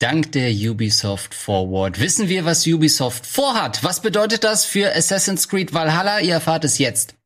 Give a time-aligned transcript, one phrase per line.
[0.00, 3.82] Dank der Ubisoft Forward wissen wir, was Ubisoft vorhat.
[3.82, 6.20] Was bedeutet das für Assassin's Creed Valhalla?
[6.20, 7.16] Ihr erfahrt es jetzt.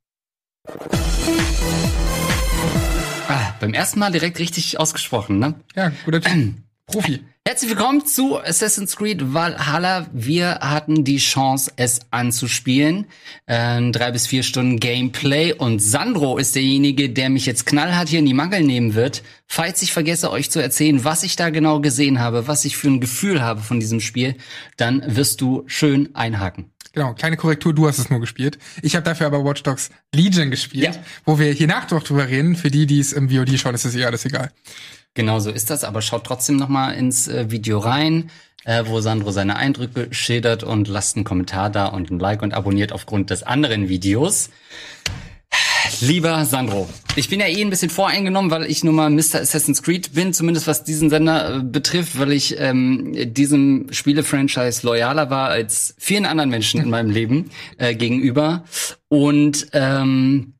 [3.28, 5.60] Ah, beim ersten Mal direkt richtig ausgesprochen, ne?
[5.76, 6.32] Ja, guter Typ.
[6.86, 7.24] Profi.
[7.46, 10.06] Herzlich willkommen zu Assassin's Creed Valhalla.
[10.12, 13.06] Wir hatten die Chance, es anzuspielen.
[13.46, 15.52] Ähm, drei bis vier Stunden Gameplay.
[15.52, 19.22] Und Sandro ist derjenige, der mich jetzt knallhart hier in die Mangel nehmen wird.
[19.46, 22.88] Falls ich vergesse, euch zu erzählen, was ich da genau gesehen habe, was ich für
[22.88, 24.36] ein Gefühl habe von diesem Spiel,
[24.76, 26.72] dann wirst du schön einhaken.
[26.92, 28.58] Genau, kleine Korrektur, du hast es nur gespielt.
[28.82, 31.02] Ich habe dafür aber Watch Dogs Legion gespielt, ja.
[31.24, 32.54] wo wir hier nach drüber reden.
[32.54, 34.50] Für die, die es im VOD schauen, ist es eh alles egal.
[35.14, 38.30] Genau so ist das, aber schaut trotzdem noch mal ins äh, Video rein,
[38.64, 42.54] äh, wo Sandro seine Eindrücke schildert und lasst einen Kommentar da und ein Like und
[42.54, 44.50] abonniert aufgrund des anderen Videos.
[46.00, 49.40] Lieber Sandro, ich bin ja eh ein bisschen voreingenommen, weil ich nun mal Mr.
[49.40, 55.28] Assassin's Creed bin, zumindest was diesen Sender äh, betrifft, weil ich ähm, diesem Spiele-Franchise loyaler
[55.28, 58.64] war als vielen anderen Menschen in meinem Leben äh, gegenüber.
[59.08, 60.54] Und ähm,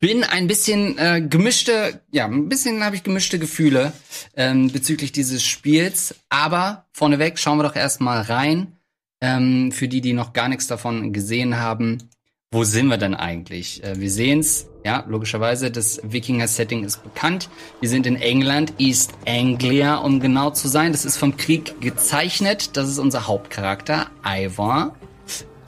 [0.00, 3.92] bin ein bisschen äh, gemischte, ja, ein bisschen habe ich gemischte Gefühle
[4.34, 6.14] ähm, bezüglich dieses Spiels.
[6.28, 8.72] Aber vorneweg schauen wir doch erstmal rein.
[9.20, 12.10] Ähm, für die, die noch gar nichts davon gesehen haben,
[12.52, 13.82] wo sind wir denn eigentlich?
[13.82, 17.48] Äh, wir sehen's, ja, logischerweise, das Wikinger-Setting ist bekannt.
[17.80, 20.92] Wir sind in England, East Anglia, um genau zu sein.
[20.92, 22.76] Das ist vom Krieg gezeichnet.
[22.76, 24.94] Das ist unser Hauptcharakter, Ivor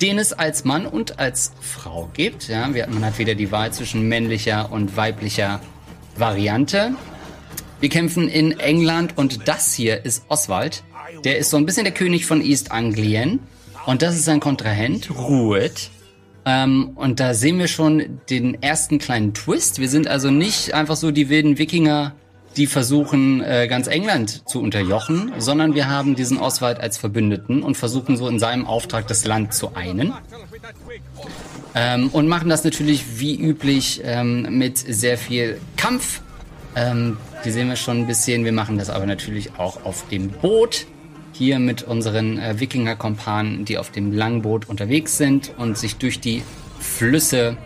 [0.01, 2.49] den es als Mann und als Frau gibt.
[2.49, 5.61] Ja, man hat wieder die Wahl zwischen männlicher und weiblicher
[6.17, 6.95] Variante.
[7.81, 10.83] Wir kämpfen in England und das hier ist Oswald.
[11.25, 13.41] Der ist so ein bisschen der König von East Anglien.
[13.87, 15.91] Und das ist sein Kontrahent, Ruet.
[16.45, 19.81] Ähm, und da sehen wir schon den ersten kleinen Twist.
[19.81, 22.15] Wir sind also nicht einfach so die wilden Wikinger,
[22.59, 27.77] die versuchen, äh, ganz England zu unterjochen, sondern wir haben diesen Oswald als Verbündeten und
[27.77, 30.13] versuchen so in seinem Auftrag das Land zu einen.
[31.75, 36.21] Ähm, und machen das natürlich wie üblich ähm, mit sehr viel Kampf.
[36.75, 38.45] Ähm, die sehen wir schon ein bisschen.
[38.45, 40.87] Wir machen das aber natürlich auch auf dem Boot.
[41.33, 46.43] Hier mit unseren äh, Wikinger-Kompanen, die auf dem Langboot unterwegs sind und sich durch die
[46.81, 47.57] Flüsse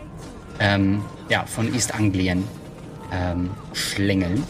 [0.59, 2.43] ähm, ja, von East Anglien
[3.11, 4.43] ähm, schlängeln.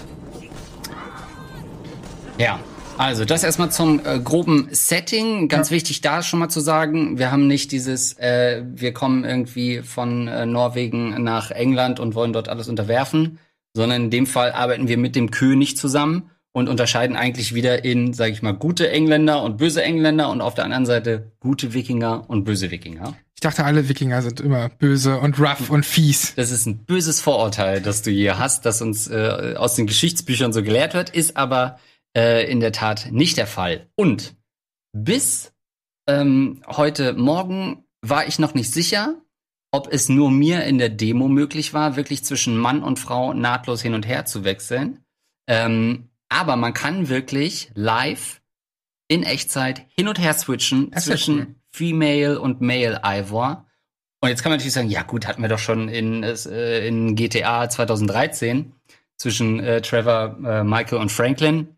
[2.44, 2.60] Ja,
[2.98, 5.48] also das erstmal zum äh, groben Setting.
[5.48, 5.76] Ganz ja.
[5.78, 10.28] wichtig da schon mal zu sagen, wir haben nicht dieses, äh, wir kommen irgendwie von
[10.28, 13.40] äh, Norwegen nach England und wollen dort alles unterwerfen,
[13.74, 18.12] sondern in dem Fall arbeiten wir mit dem König zusammen und unterscheiden eigentlich wieder in,
[18.14, 22.30] sage ich mal, gute Engländer und böse Engländer und auf der anderen Seite gute Wikinger
[22.30, 23.16] und böse Wikinger.
[23.36, 26.36] Ich dachte, alle Wikinger sind immer böse und rough und fies.
[26.36, 30.52] Das ist ein böses Vorurteil, das du hier hast, das uns äh, aus den Geschichtsbüchern
[30.52, 31.78] so gelehrt wird, ist aber
[32.16, 33.90] äh, in der Tat nicht der Fall.
[33.96, 34.36] Und
[34.94, 35.54] bis
[36.08, 39.16] ähm, heute Morgen war ich noch nicht sicher,
[39.72, 43.82] ob es nur mir in der Demo möglich war, wirklich zwischen Mann und Frau nahtlos
[43.82, 45.04] hin und her zu wechseln.
[45.48, 48.42] Ähm, aber man kann wirklich live
[49.08, 51.56] in Echtzeit hin und her switchen das zwischen cool.
[51.72, 53.66] Female und Male Ivor.
[54.22, 57.16] Und jetzt kann man natürlich sagen, ja gut, hatten wir doch schon in, äh, in
[57.16, 58.74] GTA 2013
[59.18, 61.76] zwischen äh, Trevor, äh, Michael und Franklin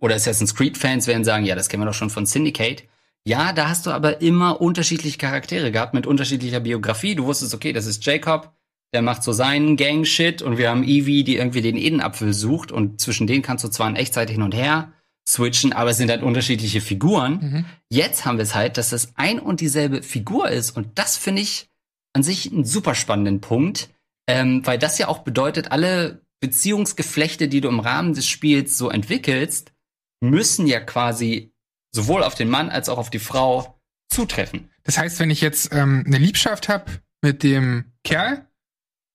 [0.00, 2.84] oder Assassin's Creed-Fans werden sagen, ja, das kennen wir doch schon von Syndicate.
[3.24, 7.14] Ja, da hast du aber immer unterschiedliche Charaktere gehabt mit unterschiedlicher Biografie.
[7.14, 8.54] Du wusstest, okay, das ist Jacob,
[8.94, 13.00] der macht so seinen Gang-Shit und wir haben Evie, die irgendwie den Edenapfel sucht und
[13.00, 14.92] zwischen denen kannst du zwar in Echtzeit hin und her
[15.28, 17.32] switchen, aber es sind halt unterschiedliche Figuren.
[17.32, 17.64] Mhm.
[17.90, 21.42] Jetzt haben wir es halt, dass das ein und dieselbe Figur ist und das finde
[21.42, 21.68] ich
[22.14, 23.90] an sich einen super spannenden Punkt,
[24.26, 28.88] ähm, weil das ja auch bedeutet, alle Beziehungsgeflechte, die du im Rahmen des Spiels so
[28.88, 29.72] entwickelst,
[30.20, 31.52] müssen ja quasi
[31.92, 34.70] sowohl auf den Mann als auch auf die Frau zutreffen.
[34.84, 36.86] Das heißt, wenn ich jetzt ähm, eine Liebschaft habe
[37.22, 38.46] mit dem Kerl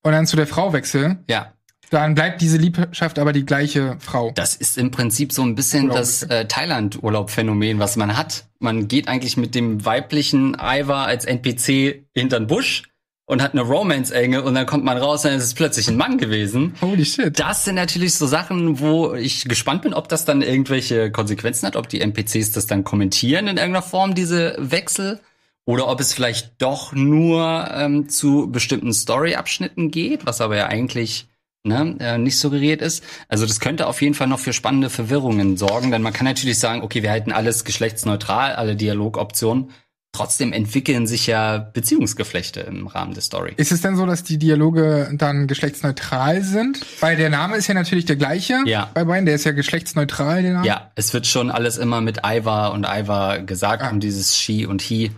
[0.03, 1.53] und dann zu der Frau wechsle, ja.
[1.89, 4.31] dann bleibt diese Liebschaft aber die gleiche Frau.
[4.31, 8.47] Das ist im Prinzip so ein bisschen Urlaub das äh, Thailand-Urlaub-Phänomen, was man hat.
[8.59, 12.83] Man geht eigentlich mit dem weiblichen Ivar als NPC hinter den Busch
[13.25, 16.17] und hat eine Romance-Enge und dann kommt man raus, dann ist es plötzlich ein Mann
[16.17, 16.75] gewesen.
[16.81, 17.39] Holy shit.
[17.39, 21.75] Das sind natürlich so Sachen, wo ich gespannt bin, ob das dann irgendwelche Konsequenzen hat,
[21.75, 25.19] ob die NPCs das dann kommentieren in irgendeiner Form, diese Wechsel.
[25.65, 31.27] Oder ob es vielleicht doch nur ähm, zu bestimmten Story-Abschnitten geht, was aber ja eigentlich
[31.63, 33.03] ne, äh, nicht suggeriert ist.
[33.29, 36.59] Also das könnte auf jeden Fall noch für spannende Verwirrungen sorgen, denn man kann natürlich
[36.59, 39.71] sagen, okay, wir halten alles geschlechtsneutral, alle Dialogoptionen
[40.13, 43.53] trotzdem entwickeln sich ja Beziehungsgeflechte im Rahmen der Story.
[43.57, 46.79] Ist es denn so, dass die Dialoge dann geschlechtsneutral sind?
[47.01, 48.89] Weil der Name ist ja natürlich der gleiche Ja.
[48.93, 50.67] bei beiden, der ist ja geschlechtsneutral, der Name.
[50.67, 53.89] Ja, es wird schon alles immer mit Iva und Iva gesagt, Ah.
[53.89, 55.11] um dieses She und He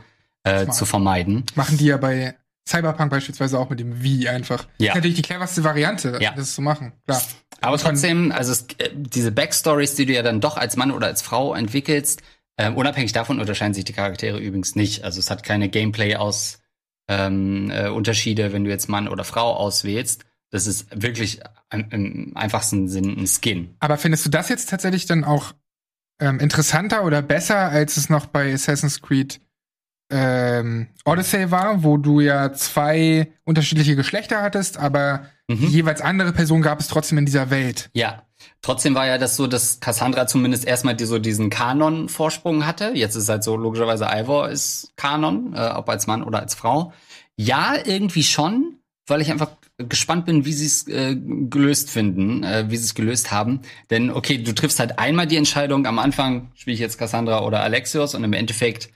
[0.43, 1.43] äh, zu vermeiden.
[1.55, 2.35] Machen die ja bei
[2.67, 4.65] Cyberpunk beispielsweise auch mit dem Wie einfach.
[4.79, 4.89] Ja.
[4.91, 6.31] Ist natürlich die cleverste Variante, Ja.
[6.35, 6.93] das zu machen.
[7.05, 7.21] Klar.
[7.61, 11.07] Aber trotzdem, also es, äh, diese Backstories, die du ja dann doch als Mann oder
[11.07, 12.21] als Frau entwickelst,
[12.57, 15.03] ähm, unabhängig davon unterscheiden sich die Charaktere übrigens nicht.
[15.03, 16.61] Also es hat keine Gameplay aus
[17.07, 20.25] ähm, äh, Unterschiede, wenn du jetzt Mann oder Frau auswählst.
[20.51, 21.41] Das ist wirklich
[21.71, 23.75] im, im einfachsten Sinn ein Skin.
[23.79, 25.53] Aber findest du das jetzt tatsächlich dann auch
[26.19, 29.41] ähm, interessanter oder besser, als es noch bei Assassin's Creed
[30.09, 35.67] ähm, Odyssey war, wo du ja zwei unterschiedliche Geschlechter hattest, aber Mhm.
[35.67, 37.89] jeweils andere Person gab es trotzdem in dieser Welt.
[37.93, 38.23] Ja.
[38.61, 42.91] Trotzdem war ja das so, dass Cassandra zumindest erstmal die, so diesen Kanon-Vorsprung hatte.
[42.95, 46.93] Jetzt ist halt so, logischerweise Ivor ist Kanon, äh, ob als Mann oder als Frau.
[47.37, 52.65] Ja, irgendwie schon, weil ich einfach gespannt bin, wie sie es äh, gelöst finden, äh,
[52.69, 53.61] wie sie es gelöst haben.
[53.91, 57.61] Denn okay, du triffst halt einmal die Entscheidung, am Anfang spiele ich jetzt Cassandra oder
[57.61, 58.89] Alexios und im Endeffekt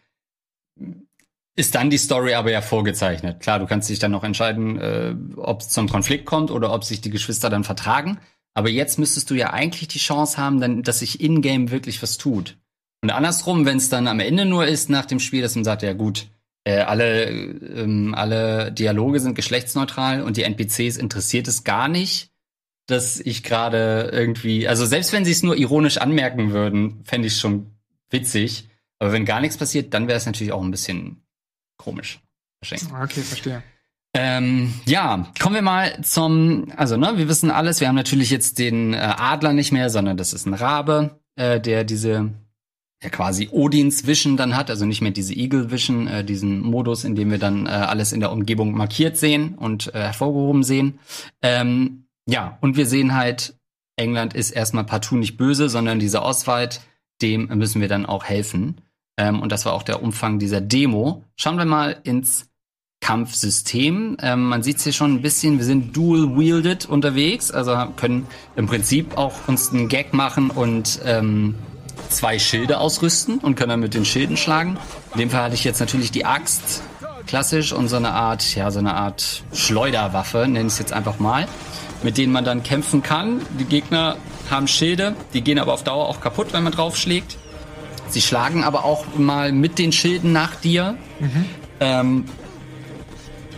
[1.59, 3.41] ist dann die Story aber ja vorgezeichnet.
[3.41, 6.85] Klar, du kannst dich dann noch entscheiden, äh, ob es zum Konflikt kommt oder ob
[6.85, 8.17] sich die Geschwister dann vertragen.
[8.53, 12.17] Aber jetzt müsstest du ja eigentlich die Chance haben, dann, dass sich in-game wirklich was
[12.17, 12.57] tut.
[13.01, 15.83] Und andersrum, wenn es dann am Ende nur ist nach dem Spiel, dass man sagt,
[15.83, 16.27] ja gut,
[16.63, 22.31] äh, alle, ähm, alle Dialoge sind geschlechtsneutral und die NPCs interessiert es gar nicht,
[22.87, 27.35] dass ich gerade irgendwie, also selbst wenn sie es nur ironisch anmerken würden, fände ich
[27.35, 27.73] schon
[28.09, 28.69] witzig.
[28.97, 31.21] Aber wenn gar nichts passiert, dann wäre es natürlich auch ein bisschen
[31.79, 32.19] komisch.
[32.63, 32.93] Verschenkt.
[32.93, 33.63] Okay, verstehe.
[34.13, 38.59] Ähm, ja, kommen wir mal zum, also ne, wir wissen alles, wir haben natürlich jetzt
[38.59, 42.33] den äh, Adler nicht mehr, sondern das ist ein Rabe, äh, der diese
[43.01, 47.03] ja quasi Odins Vision dann hat, also nicht mehr diese Eagle Vision, äh, diesen Modus,
[47.03, 50.99] in dem wir dann äh, alles in der Umgebung markiert sehen und äh, hervorgehoben sehen.
[51.41, 53.55] Ähm, ja, und wir sehen halt,
[53.95, 56.81] England ist erstmal partout nicht böse, sondern dieser Oswald,
[57.21, 58.81] dem müssen wir dann auch helfen.
[59.19, 61.25] Ähm, und das war auch der Umfang dieser Demo.
[61.35, 62.47] Schauen wir mal ins
[63.01, 64.17] Kampfsystem.
[64.21, 68.67] Ähm, man sieht es hier schon ein bisschen, wir sind dual-wielded unterwegs, also können im
[68.67, 71.55] Prinzip auch uns einen Gag machen und ähm,
[72.09, 74.77] zwei Schilde ausrüsten und können dann mit den Schilden schlagen.
[75.13, 76.81] In dem Fall hatte ich jetzt natürlich die Axt,
[77.27, 81.19] klassisch, und so eine Art, ja, so eine Art Schleuderwaffe, nenne ich es jetzt einfach
[81.19, 81.47] mal,
[82.03, 83.41] mit denen man dann kämpfen kann.
[83.59, 84.15] Die Gegner
[84.49, 87.37] haben Schilde, die gehen aber auf Dauer auch kaputt, wenn man draufschlägt.
[88.11, 90.97] Sie schlagen aber auch mal mit den Schilden nach dir.
[91.79, 92.25] Ähm,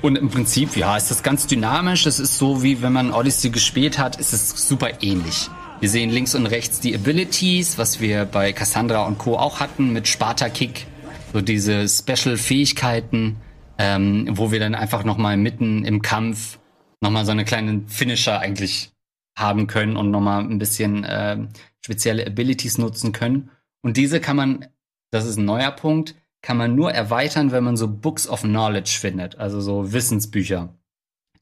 [0.01, 2.05] und im Prinzip, ja, ist das ganz dynamisch.
[2.05, 5.49] Es ist so, wie wenn man Odyssey gespielt hat, ist es super ähnlich.
[5.79, 9.37] Wir sehen links und rechts die Abilities, was wir bei Cassandra und Co.
[9.37, 10.87] auch hatten, mit Sparta-Kick.
[11.33, 13.37] So diese Special-Fähigkeiten,
[13.77, 16.59] ähm, wo wir dann einfach nochmal mitten im Kampf
[16.99, 18.91] nochmal so eine kleine Finisher eigentlich
[19.37, 21.49] haben können und nochmal ein bisschen ähm,
[21.83, 23.49] spezielle Abilities nutzen können.
[23.81, 24.67] Und diese kann man,
[25.11, 28.97] das ist ein neuer Punkt, kann man nur erweitern, wenn man so Books of Knowledge
[28.99, 30.75] findet, also so Wissensbücher.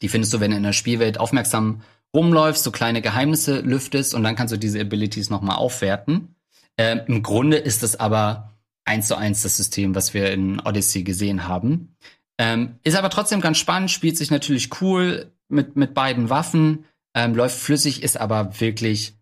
[0.02, 1.82] Die findest du, wenn du in der Spielwelt aufmerksam
[2.14, 6.36] rumläufst, so kleine Geheimnisse lüftest und dann kannst du diese Abilities nochmal aufwerten.
[6.78, 8.54] Ähm, Im Grunde ist es aber
[8.86, 11.96] eins zu eins das System, was wir in Odyssey gesehen haben.
[12.38, 17.36] Ähm, ist aber trotzdem ganz spannend, spielt sich natürlich cool mit, mit beiden Waffen, ähm,
[17.36, 19.14] läuft flüssig, ist aber wirklich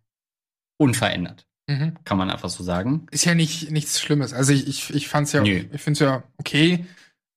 [0.78, 1.96] unverändert, Mhm.
[2.06, 3.08] kann man einfach so sagen.
[3.12, 4.34] Ist ja nicht nichts Schlimmes.
[4.34, 5.66] Also ich, ich, ich fand's ja, Nö.
[5.72, 6.86] ich find's ja okay.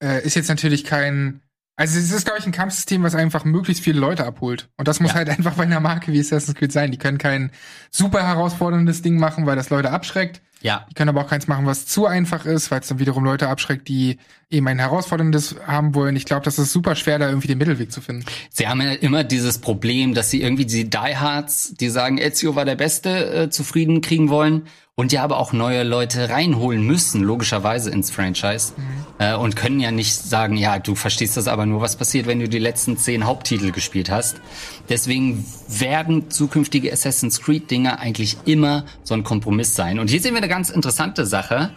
[0.03, 1.41] Äh, ist jetzt natürlich kein,
[1.77, 4.69] also es ist, glaube ich, ein Kampfsystem, was einfach möglichst viele Leute abholt.
[4.77, 5.17] Und das muss Ja.
[5.17, 6.91] halt einfach bei einer Marke wie Assassin's Creed sein.
[6.93, 7.51] Die können kein
[7.91, 10.41] super herausforderndes Ding machen, weil das Leute abschreckt.
[10.63, 13.25] Ja, Die können aber auch keins machen, was zu einfach ist, weil es dann wiederum
[13.25, 14.19] Leute abschreckt, die
[14.51, 16.17] eben ein herausforderndes haben wollen.
[16.17, 18.25] Ich glaube, das ist super schwer, da irgendwie den Mittelweg zu finden.
[18.51, 22.65] Sie haben ja immer dieses Problem, dass sie irgendwie die Diehards, die sagen, Ezio war
[22.65, 24.67] der Beste, äh, zufrieden kriegen wollen
[25.01, 28.75] und ja aber auch neue Leute reinholen müssen, logischerweise ins Franchise.
[29.19, 32.39] Äh, und können ja nicht sagen, ja, du verstehst das aber nur, was passiert, wenn
[32.39, 34.43] du die letzten zehn Haupttitel gespielt hast.
[34.91, 39.99] Deswegen werden zukünftige Assassin's Creed-Dinger eigentlich immer so ein Kompromiss sein.
[40.01, 41.71] Und hier sehen wir eine ganz interessante Sache.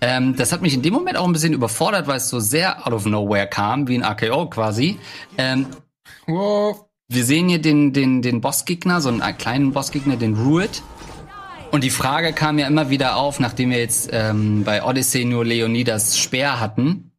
[0.00, 2.86] Ähm, das hat mich in dem Moment auch ein bisschen überfordert, weil es so sehr
[2.86, 4.98] out of nowhere kam, wie ein AKO quasi.
[5.36, 5.66] Ähm,
[6.26, 6.84] Wow.
[7.08, 10.82] wir sehen hier den, den, den Bossgegner, so einen kleinen Bossgegner, den Ruid.
[11.72, 15.44] Und die Frage kam ja immer wieder auf, nachdem wir jetzt ähm, bei Odyssey nur
[15.44, 17.12] Leonidas Speer hatten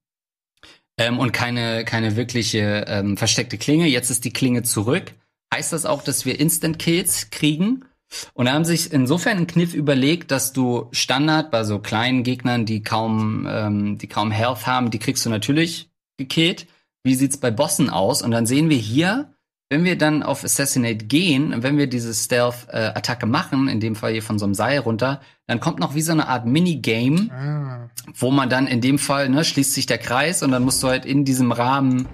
[0.98, 3.88] ähm, und keine, keine wirkliche ähm, versteckte Klinge.
[3.88, 5.14] Jetzt ist die Klinge zurück.
[5.54, 7.86] Heißt das auch, dass wir Instant Kills kriegen?
[8.34, 12.66] Und da haben sich insofern einen Kniff überlegt, dass du Standard bei so kleinen Gegnern,
[12.66, 16.68] die kaum, ähm, die kaum Health haben, die kriegst du natürlich gekillt.
[17.04, 18.22] Wie sieht's bei Bossen aus?
[18.22, 19.34] Und dann sehen wir hier,
[19.70, 24.12] wenn wir dann auf Assassinate gehen, wenn wir diese Stealth-Attacke äh, machen, in dem Fall
[24.12, 27.90] hier von so einem Seil runter, dann kommt noch wie so eine Art Minigame, ah.
[28.16, 30.88] wo man dann in dem Fall, ne, schließt sich der Kreis und dann musst du
[30.88, 32.08] halt in diesem Rahmen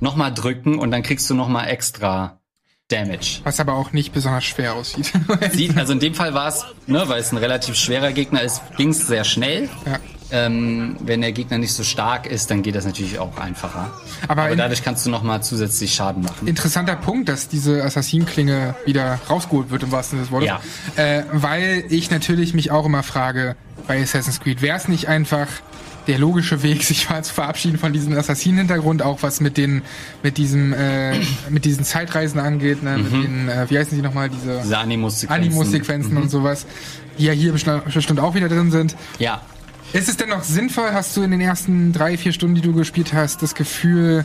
[0.00, 2.41] nochmal drücken und dann kriegst du nochmal extra
[2.92, 3.40] Damage.
[3.44, 5.12] Was aber auch nicht besonders schwer aussieht.
[5.52, 8.62] Sieht, also in dem Fall war es, ne, weil es ein relativ schwerer Gegner ist,
[8.76, 9.68] ging es sehr schnell.
[9.86, 9.98] Ja.
[10.34, 13.92] Ähm, wenn der Gegner nicht so stark ist, dann geht das natürlich auch einfacher.
[14.28, 16.48] Aber, Aber dadurch kannst du noch mal zusätzlich Schaden machen.
[16.48, 20.48] Interessanter Punkt, dass diese Assassinenklinge wieder rausgeholt wird im wahrsten Sinne des Wortes.
[20.96, 21.02] Ja.
[21.02, 23.56] Äh, weil ich natürlich mich auch immer frage
[23.86, 25.48] bei Assassin's Creed, wäre es nicht einfach
[26.06, 29.82] der logische Weg, sich mal zu verabschieden von diesem Assassinen-Hintergrund, auch was mit den,
[30.22, 31.18] mit diesem, äh,
[31.50, 32.98] mit diesen Zeitreisen angeht, ne?
[32.98, 33.02] Mhm.
[33.02, 36.22] mit den, äh, wie heißen die nochmal, diese, diese Animus-Sequenzen, Animus-Sequenzen mhm.
[36.22, 36.66] und sowas,
[37.18, 38.96] die ja hier bestimmt auch wieder drin sind.
[39.18, 39.42] Ja.
[39.92, 42.72] Ist es denn noch sinnvoll, hast du in den ersten drei, vier Stunden, die du
[42.72, 44.24] gespielt hast, das Gefühl,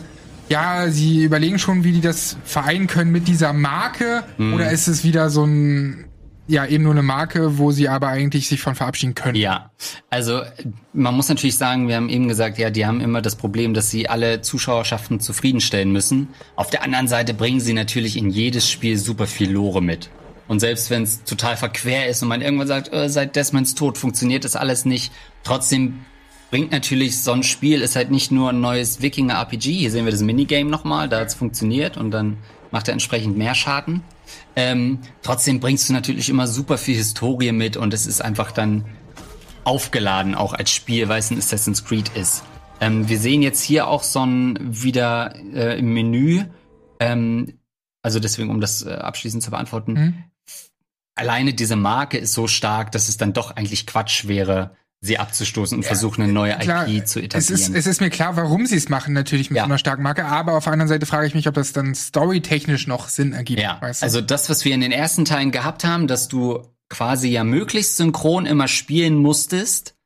[0.49, 4.23] ja, sie überlegen schon, wie die das vereinen können mit dieser Marke?
[4.37, 4.53] Mhm.
[4.53, 6.05] Oder ist es wieder so ein
[6.47, 9.35] ja eben nur eine Marke, wo sie aber eigentlich sich von verabschieden können.
[9.35, 9.71] Ja,
[10.09, 10.41] also
[10.93, 13.91] man muss natürlich sagen, wir haben eben gesagt, ja, die haben immer das Problem, dass
[13.91, 16.29] sie alle Zuschauerschaften zufriedenstellen müssen.
[16.55, 20.09] Auf der anderen Seite bringen sie natürlich in jedes Spiel super viel Lore mit.
[20.47, 23.97] Und selbst wenn es total verquer ist und man irgendwann sagt, äh, seit Desmonds Tod
[23.97, 25.11] funktioniert das alles nicht,
[25.43, 26.05] trotzdem
[26.49, 29.73] bringt natürlich so ein Spiel, ist halt nicht nur ein neues Wikinger-RPG.
[29.73, 32.37] Hier sehen wir das Minigame nochmal, da hat's funktioniert und dann
[32.71, 34.01] macht er entsprechend mehr Schaden.
[34.55, 38.85] Ähm, trotzdem bringst du natürlich immer super viel Historie mit und es ist einfach dann
[39.63, 42.43] aufgeladen auch als Spiel, weil es ein Assassin's Creed ist.
[42.79, 46.45] Ähm, wir sehen jetzt hier auch so ein wieder äh, im Menü,
[46.99, 47.59] ähm,
[48.01, 50.23] also deswegen, um das äh, abschließend zu beantworten, mhm.
[51.15, 54.75] alleine diese Marke ist so stark, dass es dann doch eigentlich Quatsch wäre,
[55.07, 57.55] sie abzustoßen und ja, versuchen, eine neue klar, IP zu etablieren.
[57.55, 59.63] Es ist, es ist mir klar, warum sie es machen, natürlich mit ja.
[59.63, 61.95] so einer starken Marke, aber auf der anderen Seite frage ich mich, ob das dann
[61.95, 63.59] storytechnisch noch Sinn ergibt.
[63.59, 64.05] Ja, weißt du?
[64.05, 67.97] also das, was wir in den ersten Teilen gehabt haben, dass du quasi ja möglichst
[67.97, 69.97] synchron immer spielen musstest,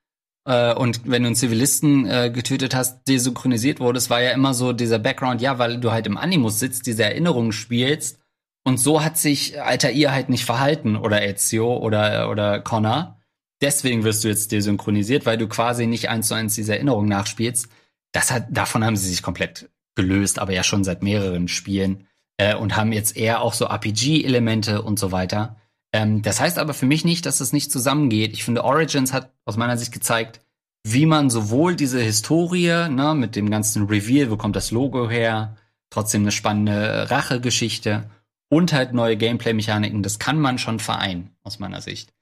[0.45, 4.73] äh, und wenn du einen Zivilisten äh, getötet hast, desynchronisiert wurdest, war ja immer so
[4.73, 8.19] dieser Background, ja, weil du halt im Animus sitzt, diese Erinnerungen spielst.
[8.63, 13.20] Und so hat sich Alter ihr halt nicht verhalten oder Ezio oder, oder Connor
[13.61, 17.67] deswegen wirst du jetzt desynchronisiert, weil du quasi nicht eins zu eins diese Erinnerung nachspielst.
[18.11, 22.55] Das hat, davon haben sie sich komplett gelöst, aber ja schon seit mehreren Spielen äh,
[22.55, 25.57] und haben jetzt eher auch so RPG-Elemente und so weiter.
[25.93, 28.33] Ähm, das heißt aber für mich nicht, dass es nicht zusammengeht.
[28.33, 30.41] Ich finde, Origins hat aus meiner Sicht gezeigt,
[30.83, 35.55] wie man sowohl diese Historie, ne, mit dem ganzen Reveal, wo kommt das Logo her,
[35.89, 38.09] trotzdem eine spannende Rachegeschichte
[38.49, 42.13] und halt neue Gameplay-Mechaniken, das kann man schon vereinen, aus meiner Sicht.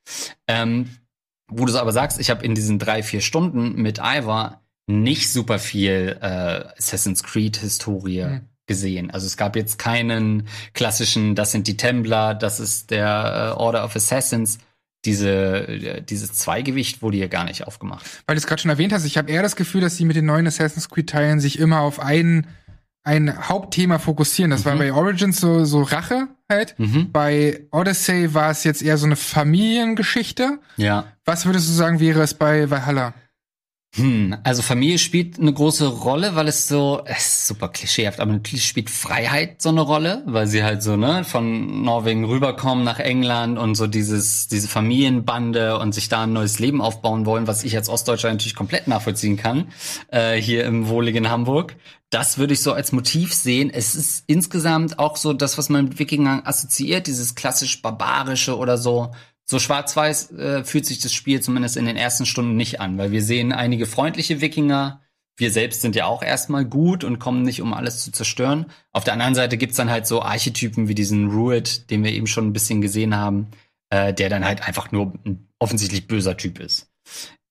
[0.48, 0.90] Ähm,
[1.50, 5.60] wo du aber sagst, ich habe in diesen drei, vier Stunden mit Ivar nicht super
[5.60, 6.26] viel äh,
[6.78, 8.42] Assassin's Creed-Historie mhm.
[8.66, 9.12] gesehen.
[9.12, 13.86] Also es gab jetzt keinen klassischen, das sind die Templer, das ist der äh, Order
[13.86, 14.58] of Assassins.
[15.06, 18.06] Diese, äh, dieses Zweigewicht wurde hier gar nicht aufgemacht.
[18.26, 20.16] Weil du es gerade schon erwähnt hast, ich habe eher das Gefühl, dass sie mit
[20.16, 22.48] den neuen Assassin's Creed-Teilen sich immer auf einen
[23.04, 24.52] ein Hauptthema fokussieren.
[24.52, 24.70] Das mhm.
[24.70, 26.76] war bei Origins so, so Rache halt.
[26.78, 27.12] Mhm.
[27.12, 30.60] Bei Odyssey war es jetzt eher so eine Familiengeschichte.
[30.78, 31.06] Ja.
[31.26, 33.14] Was würdest du sagen, wäre es bei Valhalla?
[33.96, 38.32] Hm, also Familie spielt eine große Rolle, weil es so, es ist super klischeehaft, aber
[38.32, 43.00] natürlich spielt Freiheit so eine Rolle, weil sie halt so, ne, von Norwegen rüberkommen nach
[43.00, 47.64] England und so dieses, diese Familienbande und sich da ein neues Leben aufbauen wollen, was
[47.64, 49.70] ich als Ostdeutscher natürlich komplett nachvollziehen kann,
[50.10, 51.76] äh, hier im wohligen Hamburg.
[52.12, 53.72] Das würde ich so als Motiv sehen.
[53.72, 58.78] Es ist insgesamt auch so das, was man mit Wikingern assoziiert, dieses klassisch barbarische oder
[58.78, 59.12] so,
[59.50, 63.12] so schwarz-weiß äh, fühlt sich das Spiel zumindest in den ersten Stunden nicht an, weil
[63.12, 65.02] wir sehen einige freundliche Wikinger.
[65.38, 68.68] Wir selbst sind ja auch erstmal gut und kommen nicht, um alles zu zerstören.
[68.92, 72.28] Auf der anderen Seite gibt's dann halt so Archetypen wie diesen Ruid, den wir eben
[72.28, 73.48] schon ein bisschen gesehen haben,
[73.90, 76.92] äh, der dann halt einfach nur ein offensichtlich böser Typ ist.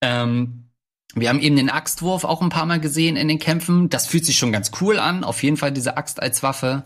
[0.01, 0.69] Ähm,
[1.15, 3.89] wir haben eben den Axtwurf auch ein paar Mal gesehen in den Kämpfen.
[3.89, 5.25] Das fühlt sich schon ganz cool an.
[5.25, 6.85] Auf jeden Fall diese Axt als Waffe.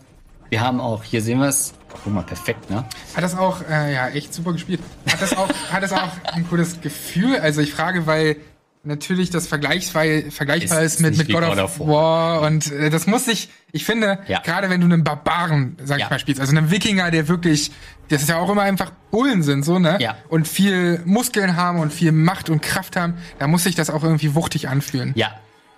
[0.53, 2.85] Wir haben auch, hier sehen wir es, guck mal, perfekt, ne?
[3.15, 4.81] Hat das auch, äh, ja, echt super gespielt.
[5.11, 7.37] Hat das auch, hat das auch ein cooles Gefühl?
[7.37, 8.35] Also ich frage, weil
[8.83, 12.41] natürlich das vergleichbar, vergleichbar ist, ist mit, mit God, God, of War.
[12.41, 14.41] Und äh, das muss sich, ich finde, ja.
[14.41, 16.05] gerade wenn du einen Barbaren, sag ja.
[16.05, 17.71] ich mal, spielst, also einen Wikinger, der wirklich,
[18.09, 19.97] das ist ja auch immer einfach Bullen sind, so, ne?
[19.99, 20.17] Ja.
[20.29, 24.03] Und viel Muskeln haben und viel Macht und Kraft haben, da muss sich das auch
[24.03, 25.13] irgendwie wuchtig anfühlen.
[25.15, 25.31] Ja,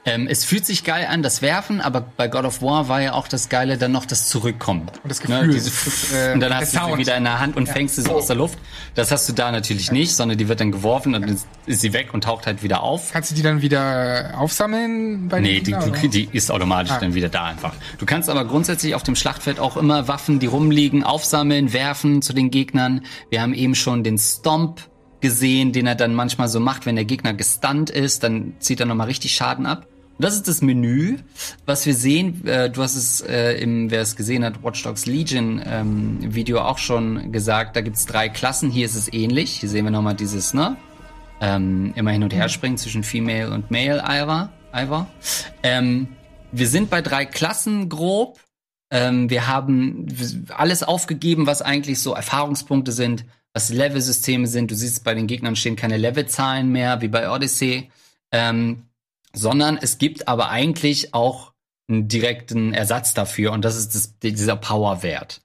[0.08, 3.14] Ähm, es fühlt sich geil an, das Werfen, aber bei God of War war ja
[3.14, 4.82] auch das Geile dann noch das Zurückkommen.
[5.02, 7.56] Und das Gefühl, diese, das, äh, und dann hast du sie wieder in der Hand
[7.58, 8.60] und fängst sie so aus der Luft.
[8.94, 11.92] Das hast du da natürlich nicht, sondern die wird dann geworfen und dann ist, sie
[11.94, 13.12] weg und taucht halt wieder auf.
[13.14, 16.08] Kannst du die dann wieder aufsammeln bei Nee, den die, oder?
[16.08, 17.00] die ist automatisch Ah.
[17.00, 17.74] dann wieder da einfach.
[17.98, 22.34] Du kannst aber grundsätzlich auf dem Schlachtfeld auch immer Waffen, die rumliegen, aufsammeln, werfen zu
[22.34, 23.02] den Gegnern.
[23.32, 24.82] Wir haben eben schon den Stomp
[25.22, 28.86] gesehen, den er dann manchmal so macht, wenn der Gegner gestunt ist, dann zieht er
[28.86, 29.88] nochmal richtig Schaden ab.
[30.18, 31.18] Das ist das Menü,
[31.66, 32.48] was wir sehen.
[32.48, 36.62] Äh, du hast es äh, im, wer es gesehen hat, Watch Dogs Legion ähm, Video
[36.62, 37.76] auch schon gesagt.
[37.76, 38.70] Da gibt's drei Klassen.
[38.70, 39.52] Hier ist es ähnlich.
[39.60, 40.78] Hier sehen wir nochmal dieses, ne?
[41.42, 44.50] ähm, immer hin und her springen zwischen Female und Male Ivor.
[44.74, 45.08] Ivor.
[45.64, 46.08] Ähm,
[46.52, 48.40] wir sind bei drei Klassen grob.
[48.92, 50.08] Ähm, wir haben
[50.50, 54.72] alles aufgegeben, was eigentlich so Erfahrungspunkte sind, was Level-Systeme sind.
[54.72, 57.90] Du siehst, bei den Gegnern stehen keine Levelzahlen mehr, wie bei Odyssey.
[58.32, 58.84] Ähm,
[59.36, 61.54] sondern es gibt aber eigentlich auch
[61.88, 65.42] einen direkten Ersatz dafür und das ist das, dieser Powerwert,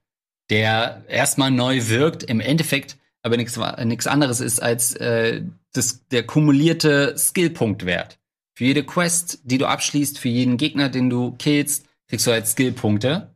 [0.48, 5.42] der erstmal neu wirkt, im Endeffekt aber nichts anderes ist als äh,
[5.72, 8.18] das, der kumulierte Skillpunktwert.
[8.54, 12.46] Für jede Quest, die du abschließt, für jeden Gegner, den du killst, kriegst du halt
[12.46, 13.34] Skillpunkte.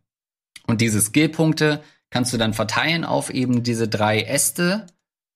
[0.67, 4.87] Und diese Skillpunkte kannst du dann verteilen auf eben diese drei Äste,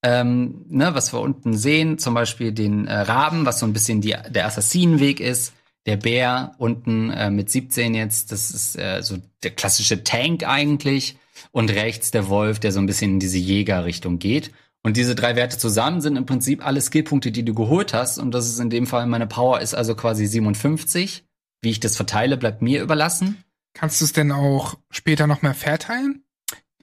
[0.02, 4.00] ähm, ne, was wir unten sehen, zum Beispiel den äh, Raben, was so ein bisschen
[4.00, 5.54] die, der Assassinenweg ist,
[5.86, 11.16] der Bär unten äh, mit 17 jetzt, das ist äh, so der klassische Tank eigentlich,
[11.50, 14.52] und rechts der Wolf, der so ein bisschen in diese Jägerrichtung geht.
[14.82, 18.18] Und diese drei Werte zusammen sind im Prinzip alle Skillpunkte, die du geholt hast.
[18.18, 21.24] Und das ist in dem Fall meine Power ist also quasi 57.
[21.60, 23.42] Wie ich das verteile, bleibt mir überlassen.
[23.74, 26.24] Kannst du es denn auch später noch mehr verteilen?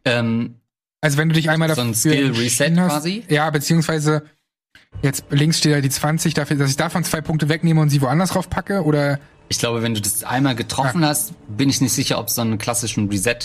[0.04, 0.60] Ähm,
[1.06, 3.24] Also wenn du dich einmal So dafür ein Skill Reset hast- quasi?
[3.30, 4.24] Ja, beziehungsweise
[5.02, 8.02] jetzt links steht ja die 20 dafür, dass ich davon zwei Punkte wegnehme und sie
[8.02, 9.20] woanders drauf packe oder
[9.50, 12.42] Ich glaube, wenn du das einmal getroffen hast, bin ich nicht sicher, ob es so
[12.42, 13.38] einen klassischen Reset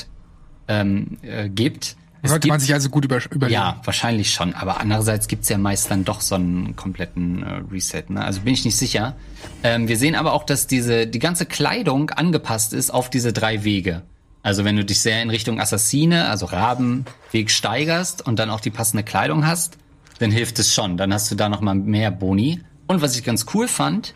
[0.69, 1.97] ähm, äh, gibt.
[2.23, 3.55] Es sollte gibt, man sich also gut über, überlegen.
[3.55, 4.53] ja, wahrscheinlich schon.
[4.55, 8.05] Aber andererseits gibt's ja meist dann doch so einen kompletten äh, Reset.
[8.09, 8.23] Ne?
[8.23, 9.17] Also bin ich nicht sicher.
[9.63, 13.65] Ähm, wir sehen aber auch, dass diese die ganze Kleidung angepasst ist auf diese drei
[13.65, 14.03] Wege.
[14.43, 18.71] Also wenn du dich sehr in Richtung Assassine, also Rabenweg steigerst und dann auch die
[18.71, 19.77] passende Kleidung hast,
[20.19, 20.97] dann hilft es schon.
[20.97, 22.61] Dann hast du da noch mal mehr Boni.
[22.87, 24.15] Und was ich ganz cool fand,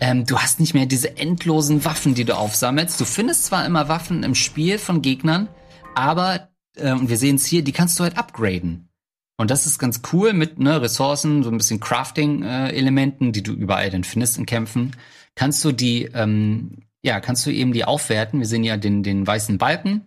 [0.00, 3.00] ähm, du hast nicht mehr diese endlosen Waffen, die du aufsammelst.
[3.00, 5.48] Du findest zwar immer Waffen im Spiel von Gegnern,
[5.94, 8.88] aber, äh, und wir sehen es hier, die kannst du halt upgraden.
[9.36, 13.90] Und das ist ganz cool mit ne, Ressourcen, so ein bisschen Crafting-Elementen, die du überall
[13.90, 14.92] dann findest in Kämpfen.
[15.34, 18.40] Kannst du die, ähm, ja, kannst du eben die aufwerten.
[18.40, 20.06] Wir sehen ja den, den weißen Balken.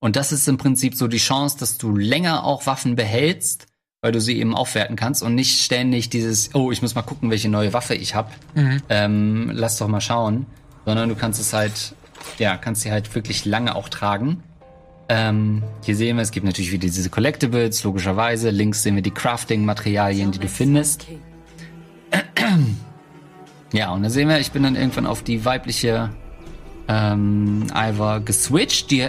[0.00, 3.66] Und das ist im Prinzip so die Chance, dass du länger auch Waffen behältst,
[4.00, 7.30] weil du sie eben aufwerten kannst und nicht ständig dieses, oh, ich muss mal gucken,
[7.30, 8.30] welche neue Waffe ich habe.
[8.88, 10.46] Ähm, lass doch mal schauen.
[10.86, 11.94] Sondern du kannst es halt,
[12.38, 14.42] ja, kannst sie halt wirklich lange auch tragen.
[15.08, 18.50] Ähm, hier sehen wir, es gibt natürlich wieder diese Collectibles, logischerweise.
[18.50, 21.06] Links sehen wir die Crafting-Materialien, die du findest.
[23.72, 26.10] Ja, und da sehen wir, ich bin dann irgendwann auf die weibliche
[26.88, 28.90] ähm, Ivor geswitcht.
[28.90, 29.08] Die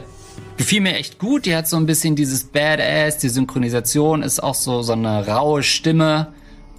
[0.57, 1.45] gefiel mir echt gut.
[1.45, 5.63] Die hat so ein bisschen dieses Badass, die Synchronisation ist auch so, so eine raue
[5.63, 6.33] Stimme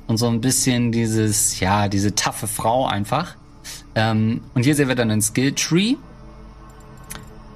[0.07, 3.37] und so ein bisschen dieses, ja, diese taffe Frau einfach.
[3.95, 5.95] Ähm, und hier sehen wir dann einen Skill Tree.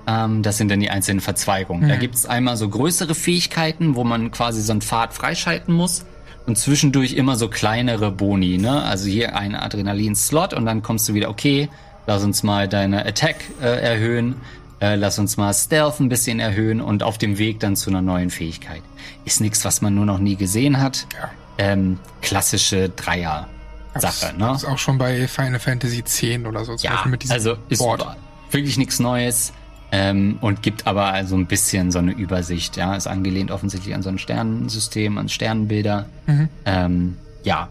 [0.07, 1.89] Ähm, das sind dann die einzelnen Verzweigungen.
[1.89, 6.05] Da gibt es einmal so größere Fähigkeiten, wo man quasi so einen Pfad freischalten muss.
[6.47, 8.83] Und zwischendurch immer so kleinere Boni, ne?
[8.83, 11.71] Also hier ein Adrenalin-Slot und dann kommst du wieder, okay,
[12.07, 14.37] lass uns mal deine Attack äh, erhöhen,
[14.81, 18.03] äh, lass uns mal Stealth ein bisschen erhöhen und auf dem Weg dann zu einer
[18.03, 18.83] neuen Fähigkeit.
[19.25, 21.07] Ist nichts, was man nur noch nie gesehen hat.
[21.19, 21.31] Ja.
[21.57, 24.47] Ähm, klassische Dreier-Sache, ne?
[24.49, 27.35] Das ist auch schon bei Final Fantasy X oder so, zum Ja, Beispiel mit diesem
[27.35, 28.05] also ist Board.
[28.51, 29.55] wirklich nichts Neues
[29.97, 32.77] ähm, und gibt aber also ein bisschen so eine Übersicht.
[32.77, 36.07] Ja, ist angelehnt offensichtlich an so ein Sternensystem, an Sternbilder.
[36.27, 36.49] Mhm.
[36.65, 37.69] Ähm, ja.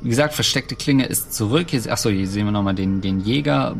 [0.00, 1.66] Wie gesagt, versteckte Klinge ist zurück.
[1.70, 3.76] Hier, achso, hier sehen wir nochmal den, den Jäger,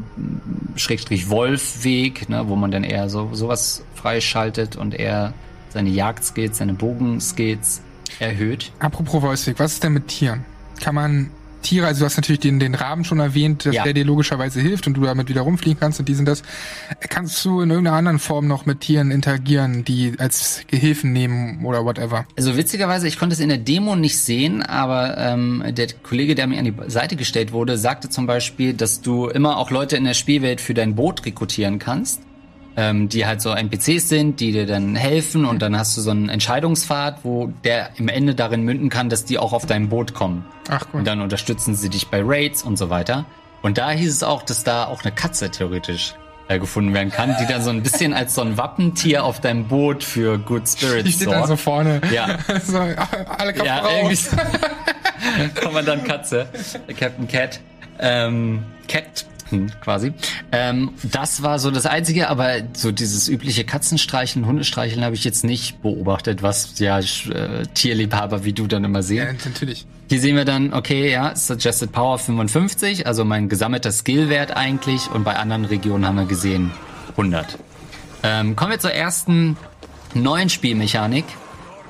[0.76, 5.32] Schrägstrich Wolf-Weg, ne, wo man dann eher so sowas freischaltet und eher
[5.70, 7.80] seine Jagdskills, seine Bogenskills
[8.18, 8.70] erhöht.
[8.80, 10.44] Apropos Voiceweg, was ist denn mit Tieren?
[10.80, 11.30] Kann man
[11.62, 13.84] Tiere, also du hast natürlich den, den Raben schon erwähnt, dass Ja.
[13.84, 16.42] der dir logischerweise hilft und du damit wieder rumfliegen kannst und dies und das.
[17.08, 21.84] Kannst du in irgendeiner anderen Form noch mit Tieren interagieren, die als Gehilfen nehmen oder
[21.84, 22.26] whatever?
[22.36, 26.46] Also witzigerweise, ich konnte es in der Demo nicht sehen, aber ähm, der Kollege, der
[26.46, 30.04] mir an die Seite gestellt wurde, sagte zum Beispiel, dass du immer auch Leute in
[30.04, 32.20] der Spielwelt für dein Boot rekrutieren kannst,
[32.78, 36.12] ähm, die halt so NPCs sind, die dir dann helfen und dann hast du so
[36.12, 40.14] einen Entscheidungspfad, wo der im Ende darin münden kann, dass die auch auf dein Boot
[40.14, 40.46] kommen.
[40.70, 41.06] Ach Und gut.
[41.08, 43.26] dann unterstützen sie dich bei Raids und so weiter.
[43.62, 46.14] Und da hieß es auch, dass da auch eine Katze theoretisch
[46.46, 49.64] äh, gefunden werden kann, die dann so ein bisschen als so ein Wappentier auf deinem
[49.64, 52.00] Boot für Good Spirits Die steht dann so vorne.
[52.12, 52.38] Ja.
[52.64, 54.28] so, alle Köpfe Ja, raus.
[55.60, 56.46] Kommandant Katze,
[56.96, 57.58] Captain Cat,
[57.98, 60.12] ähm, Cat hm, quasi.
[60.52, 65.44] Ähm, das war so das Einzige, aber so dieses übliche Katzenstreicheln, Hundestreicheln habe ich jetzt
[65.44, 69.38] nicht beobachtet, was ja äh, Tierliebhaber wie du dann immer Ja, sehen.
[69.44, 69.86] natürlich.
[70.10, 75.22] Hier sehen wir dann, okay, ja, Suggested Power 55, also mein gesammelter Skillwert eigentlich und
[75.24, 76.70] bei anderen Regionen haben wir gesehen
[77.10, 77.58] 100.
[78.22, 79.56] Ähm, kommen wir zur ersten
[80.14, 81.24] neuen Spielmechanik,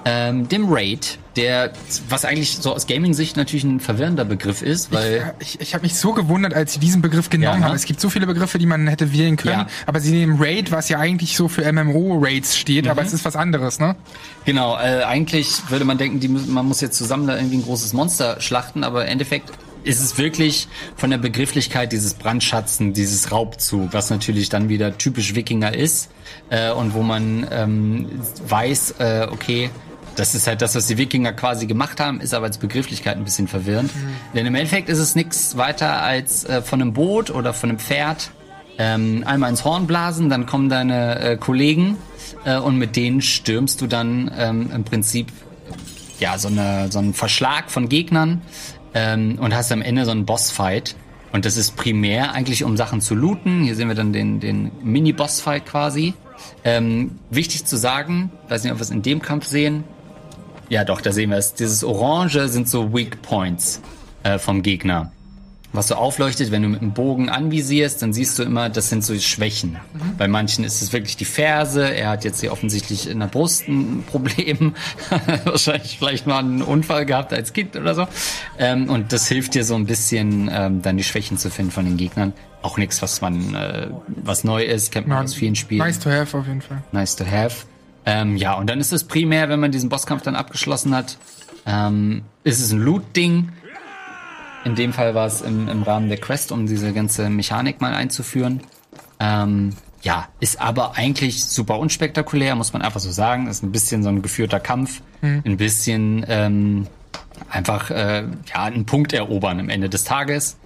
[0.05, 1.73] ähm, dem Raid, der,
[2.09, 5.95] was eigentlich so aus Gaming-Sicht natürlich ein verwirrender Begriff ist, weil Ich, ich habe mich
[5.97, 7.77] so gewundert, als sie diesen Begriff genommen Ja, haben.
[7.77, 9.67] Es gibt so viele Begriffe, die man hätte wählen können, Ja.
[9.87, 12.91] aber sie nehmen Raid, was ja eigentlich so für MMO-Raids steht, Mhm.
[12.91, 13.97] aber es ist was anderes, ne?
[14.45, 17.93] Genau, äh, eigentlich würde man denken, die, man muss jetzt zusammen da irgendwie ein großes
[17.93, 19.51] Monster schlachten, aber im Endeffekt
[19.85, 25.35] ist es wirklich von der Begrifflichkeit dieses Brandschatzen, dieses Raubzug, was natürlich dann wieder typisch
[25.37, 26.11] Wikinger ist
[26.51, 28.07] äh, und wo man ähm,
[28.49, 29.71] weiß, äh, okay,
[30.19, 33.25] das ist halt das, was die Wikinger quasi gemacht haben, ist aber als Begrifflichkeit ein
[33.25, 33.91] bisschen verwirrend.
[34.35, 37.79] Denn im Endeffekt ist es nichts weiter als äh, von einem Boot oder von einem
[37.79, 38.31] Pferd
[38.79, 41.97] ähm, einmal ins Horn blasen, dann kommen deine äh, Kollegen
[42.45, 45.29] äh, und mit denen stürmst du dann ähm, im Prinzip
[46.21, 48.43] ja so, eine, so einen Verschlag von Gegnern
[48.95, 50.97] ähm, und hast am Ende so einen Bossfight.
[51.33, 53.63] Und das ist primär eigentlich, um Sachen zu looten.
[53.63, 56.15] Hier sehen wir dann den, den Mini-Bossfight quasi.
[56.65, 59.85] Ähm, wichtig zu sagen, weiß nicht, ob wir es in dem Kampf sehen.
[60.69, 61.55] Ja, doch, da sehen wir es.
[61.55, 63.81] Dieses Orange sind so Weak Points
[64.23, 65.13] äh, vom Gegner.
[65.73, 69.05] Was so aufleuchtet, wenn du mit dem Bogen anvisierst, dann siehst du immer, das sind
[69.05, 69.77] so Schwächen.
[70.17, 71.95] Bei manchen ist es wirklich die Ferse.
[71.95, 74.75] Er hat jetzt hier offensichtlich in der Brust ein Problem.
[75.45, 78.09] Wahrscheinlich vielleicht mal einen Unfall gehabt als Kind oder so.
[78.59, 81.85] Ähm, und das hilft dir so ein bisschen, ähm, dann die Schwächen zu finden von
[81.85, 82.33] den Gegnern.
[82.63, 86.11] Auch nichts, was man, äh, was neu ist, kennt man aus vielen Spielen Nice to
[86.11, 86.83] have auf jeden Fall.
[86.93, 87.67] nice to have.
[88.09, 91.19] Ähm, ja, und dann ist es primär, wenn man diesen Bosskampf dann abgeschlossen hat,
[91.67, 93.51] ähm, ist es ein Loot-Ding.
[94.65, 97.93] In dem Fall war es im, im Rahmen der Quest, um diese ganze Mechanik mal
[97.93, 98.63] einzuführen.
[99.21, 103.47] Ähm, ja, ist aber eigentlich super unspektakulär, muss man einfach so sagen.
[103.47, 106.87] Ist ein bisschen so ein geführter Kampf, ein bisschen ähm,
[107.51, 110.57] einfach äh, ja einen Punkt erobern am Ende des Tages,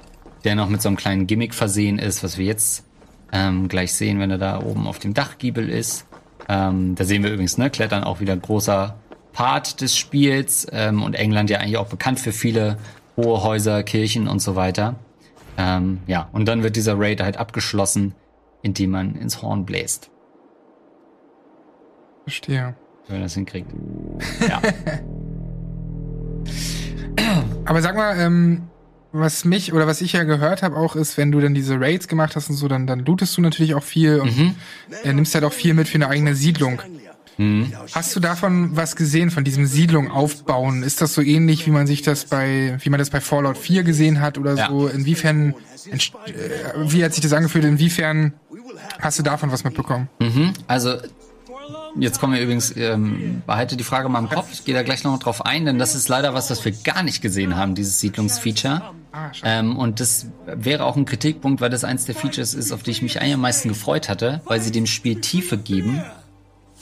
[0.45, 2.85] der noch mit so einem kleinen Gimmick versehen ist, was wir jetzt
[3.33, 6.07] ähm, gleich sehen, wenn er da oben auf dem Dachgiebel ist.
[6.49, 8.97] Ähm, da sehen wir übrigens, ne, Klettern auch wieder ein großer
[9.33, 12.77] Part des Spiels ähm, und England ja eigentlich auch bekannt für viele
[13.17, 14.97] hohe Häuser, Kirchen und so weiter.
[15.59, 18.15] Ähm, ja, und dann wird dieser Raid halt abgeschlossen,
[18.63, 20.11] indem man ins Horn bläst,
[22.25, 22.75] Verstehe.
[23.07, 23.71] wenn man das hinkriegt.
[24.49, 24.63] Ja.
[27.65, 28.63] Aber sag mal, ähm,
[29.13, 32.09] was mich oder was ich ja gehört habe auch ist, wenn du dann diese Raids
[32.09, 34.55] gemacht hast und so, dann, dann lootest du natürlich auch viel und Mhm.
[35.05, 36.81] äh, nimmst halt auch viel mit für eine eigene Siedlung.
[37.39, 37.73] Mhm.
[37.95, 40.83] Hast du davon was gesehen, von diesem Siedlung aufbauen?
[40.83, 43.83] Ist das so ähnlich, wie man sich das bei, wie man das bei Fallout 4
[43.85, 44.69] gesehen hat oder Ja.
[44.69, 44.87] so?
[44.89, 45.55] Inwiefern,
[45.91, 46.33] äh,
[46.77, 47.65] wie hat sich das angefühlt?
[47.65, 48.35] Inwiefern
[49.01, 50.09] hast du davon was mitbekommen?
[50.21, 50.53] Mhm.
[50.67, 50.97] Also,
[51.99, 55.03] jetzt kommen wir übrigens, ähm, behalte die Frage mal im Kopf, ich gehe da gleich
[55.05, 57.99] noch drauf ein, denn das ist leider was, was wir gar nicht gesehen haben, dieses
[58.01, 58.83] Siedlungsfeature.
[59.13, 59.31] Ah.
[59.45, 62.91] Ähm, und das wäre auch ein Kritikpunkt, weil das eins der Features ist, auf die
[62.93, 66.03] ich mich eigentlich am meisten gefreut hatte, weil sie dem Spiel Tiefe geben.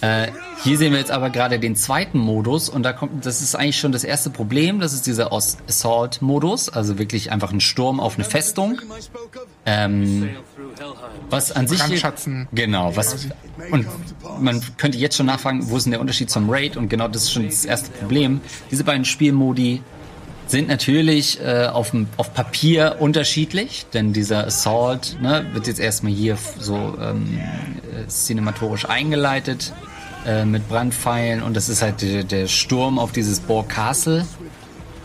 [0.00, 0.28] Äh,
[0.62, 3.78] hier sehen wir jetzt aber gerade den zweiten Modus und da kommt, das ist eigentlich
[3.78, 8.24] schon das erste Problem, das ist dieser Assault-Modus, also wirklich einfach ein Sturm auf eine
[8.24, 8.80] Festung.
[9.66, 10.30] Ähm,
[11.28, 11.82] was an sich.
[12.52, 13.26] Genau, was
[13.70, 13.86] und
[14.40, 16.78] man könnte jetzt schon nachfragen, wo ist denn der Unterschied zum Raid?
[16.78, 18.40] Und genau das ist schon das erste Problem.
[18.70, 19.82] Diese beiden Spielmodi
[20.50, 26.36] sind natürlich äh, auf, auf Papier unterschiedlich, denn dieser Assault ne, wird jetzt erstmal hier
[26.58, 29.72] so ähm, äh, cinematorisch eingeleitet
[30.26, 34.26] äh, mit Brandpfeilen und das ist halt der, der Sturm auf dieses Boar Castle.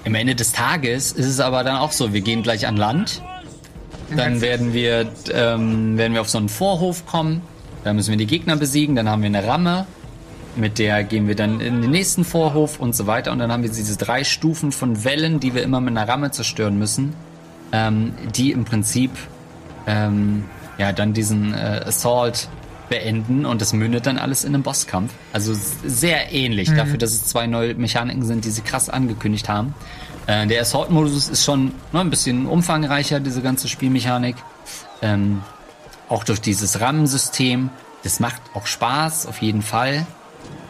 [0.03, 3.21] Im Ende des Tages ist es aber dann auch so, wir gehen gleich an Land,
[4.15, 7.41] dann werden wir, ähm, werden wir auf so einen Vorhof kommen,
[7.83, 9.87] da müssen wir die Gegner besiegen, dann haben wir eine Ramme,
[10.55, 13.31] mit der gehen wir dann in den nächsten Vorhof und so weiter.
[13.31, 16.31] Und dann haben wir diese drei Stufen von Wellen, die wir immer mit einer Ramme
[16.31, 17.13] zerstören müssen,
[17.71, 19.11] ähm, die im Prinzip
[19.87, 20.45] ähm,
[20.77, 22.47] ja dann diesen äh, Assault
[22.89, 25.11] beenden und das mündet dann alles in einem Bosskampf.
[25.33, 29.73] Also sehr ähnlich dafür, dass es zwei neue Mechaniken sind, die sie krass angekündigt haben.
[30.27, 34.35] Äh, der Assault-Modus ist schon ne, ein bisschen umfangreicher, diese ganze Spielmechanik.
[35.01, 35.41] Ähm,
[36.09, 37.69] auch durch dieses Rammensystem.
[38.03, 40.05] Das macht auch Spaß, auf jeden Fall.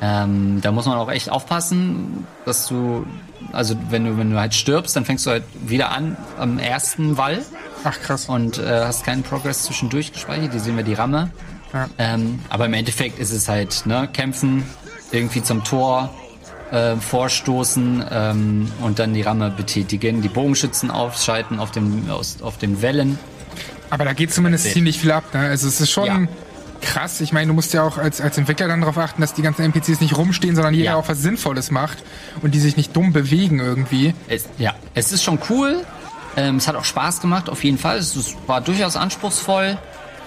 [0.02, 3.06] Ähm, da muss man auch echt aufpassen, dass du,
[3.54, 7.18] also wenn du, wenn du halt stirbst, dann fängst du halt wieder an am ersten
[7.18, 7.42] Wall
[7.84, 8.26] Ach krass.
[8.28, 10.54] und äh, hast keinen Progress zwischendurch gespeichert.
[10.54, 11.32] Die sehen wir die Ramme.
[11.74, 11.90] Ja.
[11.98, 14.64] Ähm, aber im Endeffekt ist es halt, ne, kämpfen,
[15.12, 16.14] irgendwie zum Tor
[16.72, 22.58] äh, vorstoßen ähm, und dann die Ramme betätigen, die Bogenschützen aufschalten auf dem, aus, auf
[22.58, 23.18] den Wellen.
[23.90, 25.24] Aber da geht zumindest ziemlich viel ab.
[25.34, 25.42] Ne?
[25.42, 26.20] Also es ist schon Ja.
[26.82, 27.22] Krass.
[27.22, 29.64] Ich meine, du musst ja auch als, als Entwickler dann darauf achten, dass die ganzen
[29.64, 30.96] NPCs nicht rumstehen, sondern jeder Ja.
[30.96, 32.00] auch was Sinnvolles macht
[32.42, 34.14] und die sich nicht dumm bewegen irgendwie.
[34.28, 35.78] Es, ja, es ist schon cool.
[36.38, 37.98] Ähm, es hat auch Spaß gemacht, auf jeden Fall.
[37.98, 39.78] Es, es war durchaus anspruchsvoll,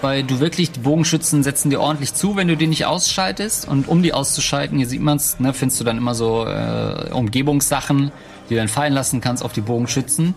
[0.01, 3.67] weil du wirklich, die Bogenschützen setzen dir ordentlich zu, wenn du die nicht ausschaltest.
[3.67, 8.11] Und um die auszuschalten, hier sieht man's, ne, findest du dann immer so äh, Umgebungssachen,
[8.49, 10.33] die du dann fallen lassen kannst auf die Bogenschützen.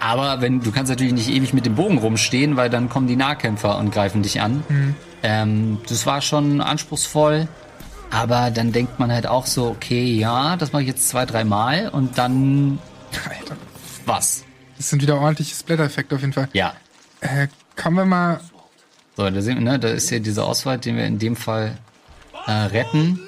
[0.00, 3.16] Aber wenn du kannst natürlich nicht ewig mit dem Bogen rumstehen, weil dann kommen die
[3.16, 4.62] Nahkämpfer und greifen dich an.
[5.22, 7.48] Ähm, das war schon anspruchsvoll.
[8.10, 11.88] Aber dann denkt man halt auch so, okay, ja, das mache ich jetzt zwei, dreimal
[11.90, 12.78] und dann
[13.28, 13.56] Alter.
[14.06, 14.44] was?
[14.78, 16.48] Das sind wieder ordentliche Splatter-Effekte auf jeden Fall.
[16.54, 16.72] Ja.
[17.20, 18.40] Äh, kommen wir mal.
[19.16, 21.76] So, da sehen wir, ne, da ist hier dieser Auswahl, den wir in dem Fall
[22.46, 23.20] äh, retten.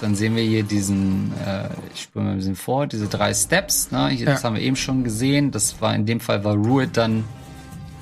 [0.00, 3.90] Dann sehen wir hier diesen, äh, ich spule mal ein bisschen vor, diese drei Steps,
[3.90, 4.08] ne?
[4.08, 4.46] Hier, Das Ja.
[4.48, 5.50] haben wir eben schon gesehen.
[5.50, 7.24] Das war in dem Fall war Ruid dann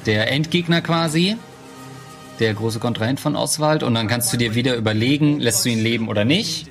[0.06, 1.36] der Endgegner quasi.
[2.38, 3.82] Der große Kontrahent von Oswald.
[3.82, 6.70] Und dann kannst du dir wieder überlegen, lässt du ihn leben oder nicht.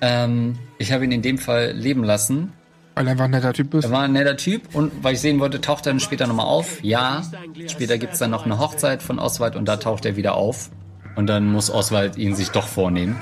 [0.00, 2.52] Ähm, ich habe ihn in dem Fall leben lassen.
[2.94, 3.84] Weil er einfach ein netter Typ ist.
[3.84, 6.46] Er war ein netter Typ und weil ich sehen wollte, taucht er dann später nochmal
[6.46, 6.82] auf.
[6.82, 7.22] Ja,
[7.66, 10.70] später gibt's dann noch eine Hochzeit von Oswald und da taucht er wieder auf.
[11.16, 13.16] Und dann muss Oswald ihn sich doch vornehmen.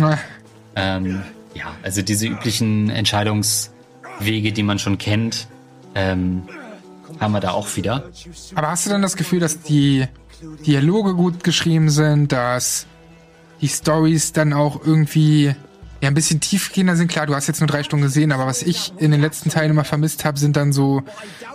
[0.76, 1.22] Ähm,
[1.54, 5.48] ja, also diese üblichen Entscheidungswege, die man schon kennt,
[5.94, 6.42] ähm,
[7.18, 8.04] haben wir da auch wieder.
[8.54, 10.06] Aber hast du denn das Gefühl, dass die
[10.66, 12.86] Dialoge gut geschrieben sind, dass
[13.60, 15.54] die Stories dann auch irgendwie
[16.00, 17.10] ja ein bisschen tiefgehender sind?
[17.10, 19.70] Klar, du hast jetzt nur drei Stunden gesehen, aber was ich in den letzten Teilen
[19.72, 21.02] immer vermisst habe, sind dann so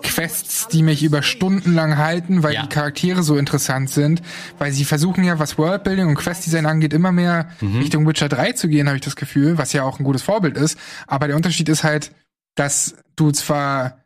[0.01, 2.63] Quests, die mich über Stunden lang halten, weil Ja.
[2.63, 4.21] die Charaktere so interessant sind.
[4.57, 8.67] Weil sie versuchen ja, was Worldbuilding und Questdesign angeht, immer mehr Richtung Witcher 3 zu
[8.67, 10.77] gehen, habe ich das Gefühl, was ja auch ein gutes Vorbild ist.
[11.07, 12.11] Aber der Unterschied ist halt,
[12.55, 13.99] dass du zwar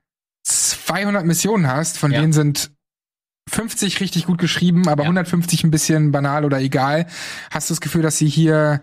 [0.44, 2.22] 200 Missionen hast, von Ja.
[2.22, 2.70] denen sind
[3.48, 5.10] 50 richtig gut geschrieben, aber Ja.
[5.10, 7.08] 150 ein bisschen banal oder egal.
[7.52, 8.82] Hast du das Gefühl, dass sie hier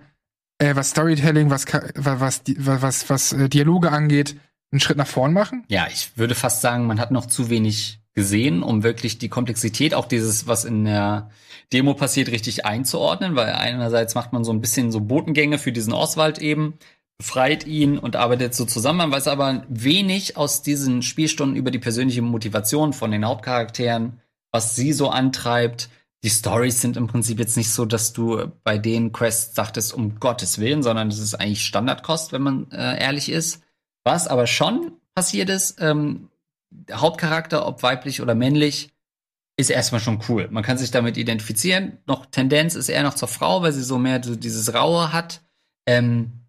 [0.59, 4.37] äh, was Storytelling, was was die- wa- was was äh, Dialoge angeht,
[4.73, 5.65] einen Schritt nach vorn machen?
[5.69, 9.93] Ja, ich würde fast sagen, man hat noch zu wenig gesehen, um wirklich die Komplexität,
[9.95, 11.31] auch dieses, was in der
[11.73, 15.93] Demo passiert, richtig einzuordnen, weil einerseits macht man so ein bisschen so Botengänge für diesen
[15.93, 16.75] Oswald eben,
[17.19, 21.79] befreit ihn und arbeitet so zusammen, man weiß aber wenig aus diesen Spielstunden über die
[21.81, 24.21] persönliche Motivation von den Hauptcharakteren,
[24.55, 25.89] was sie so antreibt.
[26.23, 30.21] Die Stories sind im Prinzip jetzt nicht so, dass du bei den Quests sagtest, um
[30.21, 33.65] Gottes Willen, sondern das ist eigentlich Standardkost, wenn man äh, ehrlich ist.
[34.05, 36.29] Was aber schon passiert ist, ähm,
[36.93, 38.91] Hauptcharakter, ob weiblich oder männlich,
[39.57, 40.47] ist erstmal schon cool.
[40.53, 41.99] Man kann sich damit identifizieren.
[42.07, 45.43] Noch Tendenz ist eher noch zur Frau, weil sie so mehr so dieses Raue hat.
[45.85, 46.45] Ähm,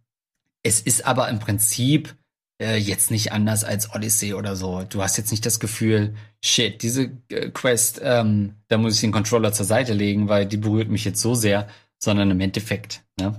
[0.62, 2.16] es ist aber im Prinzip
[2.62, 4.84] äh, jetzt nicht anders als Odyssey oder so.
[4.90, 9.12] Du hast jetzt nicht das Gefühl, shit, diese äh, Quest, ähm, da muss ich den
[9.12, 13.02] Controller zur Seite legen, weil die berührt mich jetzt so sehr, sondern im Endeffekt.
[13.20, 13.36] Ne?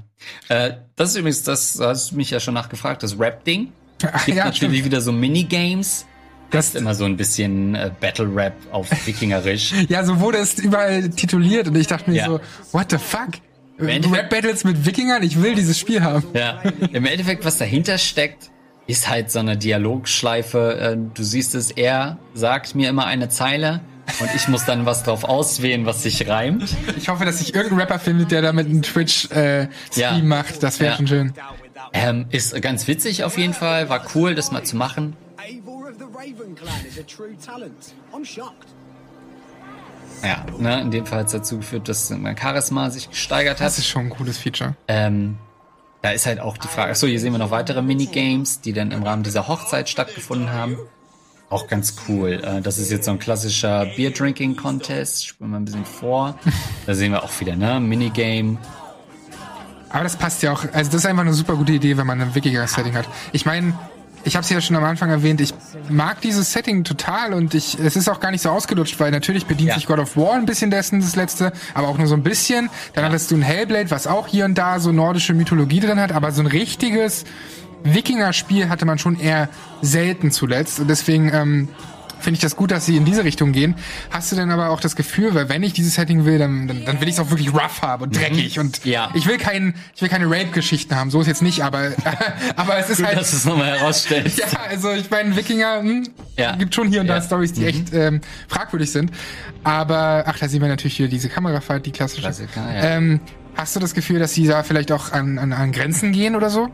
[0.48, 3.72] Äh, das ist übrigens, das da hast du mich ja schon nachgefragt, das Rap-Ding.
[3.98, 4.84] Gibt ja, natürlich stimmt.
[4.84, 6.06] wieder so Minigames.
[6.50, 9.72] Das, ist immer so ein bisschen äh, Battle Rap auf Wikingerisch.
[9.88, 12.26] ja, so wurde es überall tituliert und ich dachte mir Ja.
[12.26, 12.40] so,
[12.72, 13.30] what the fuck?
[13.78, 16.24] Rap Battles mit Wikingern, ich will dieses Spiel haben.
[16.34, 16.60] ja.
[16.92, 18.50] Im Endeffekt, was dahinter steckt,
[18.86, 20.78] ist halt so eine Dialogschleife.
[20.78, 23.80] Äh, Du siehst es, er sagt mir immer eine Zeile
[24.20, 26.74] und ich muss dann was drauf auswählen, was sich reimt.
[26.96, 30.18] Ich hoffe, dass sich irgendein Rapper findet, der damit einen Twitch-Stream Ja.
[30.22, 30.62] macht.
[30.62, 30.96] Das wäre Ja.
[30.96, 31.32] schon schön.
[31.92, 35.16] Ähm, ist ganz witzig auf jeden Fall, war cool, das mal zu machen.
[40.22, 43.66] Ja, ne, in dem Fall hat es dazu geführt, dass mein Charisma sich gesteigert hat.
[43.66, 44.74] Das ist schon ein cooles Feature.
[44.88, 45.36] Ähm,
[46.06, 48.92] da ist halt auch die Frage, achso, hier sehen wir noch weitere Minigames, die dann
[48.92, 50.78] im Rahmen dieser Hochzeit stattgefunden haben.
[51.50, 52.40] Auch ganz cool.
[52.44, 55.26] Äh, das ist jetzt so ein klassischer Beer Drinking Contest.
[55.26, 56.38] Spielen wir ein bisschen vor.
[56.86, 57.80] Da sehen wir auch wieder, ne?
[57.80, 58.58] Minigame.
[59.88, 60.62] Aber das passt ja auch.
[60.72, 63.08] Also das ist einfach eine super gute Idee, wenn man ein Wikinger-Setting hat.
[63.32, 63.76] Ich meine,
[64.26, 65.54] ich habe es ja schon am Anfang erwähnt, ich
[65.88, 69.46] mag dieses Setting total und ich, es ist auch gar nicht so ausgelutscht, weil natürlich
[69.46, 69.74] bedient Ja.
[69.76, 72.68] sich God of War ein bisschen dessen, das letzte, aber auch nur so ein bisschen.
[72.94, 76.12] Dann hattest du ein Hellblade, was auch hier und da so nordische Mythologie drin hat,
[76.12, 77.24] aber so ein richtiges
[77.84, 79.48] Wikinger-Spiel hatte man schon eher
[79.80, 81.68] selten zuletzt und deswegen ähm,
[82.20, 83.74] finde ich das gut, dass sie in diese Richtung gehen.
[84.10, 86.84] Hast du denn aber auch das Gefühl, weil wenn ich dieses Setting will, dann, dann,
[86.84, 89.10] dann will ich es auch wirklich rough haben und dreckig und Ja.
[89.14, 91.10] ich will kein, ich will keine Rape-Geschichten haben.
[91.10, 91.92] So ist jetzt nicht, aber
[92.56, 94.38] aber es ist Gut, halt dass du es nochmal herausstellst.
[94.38, 96.56] ja, also ich meine, Wikinger hm, Ja.
[96.56, 97.20] gibt schon hier und da Ja.
[97.20, 97.26] Mhm.
[97.26, 99.10] Stories, die echt ähm, fragwürdig sind.
[99.64, 102.22] Aber ach, da sehen wir natürlich wieder diese Kamerafahrt, die klassische.
[102.22, 102.96] Klassiker, ja.
[102.96, 103.20] ähm,
[103.56, 106.50] hast du das Gefühl, dass sie da vielleicht auch an, an, an Grenzen gehen oder
[106.50, 106.68] so?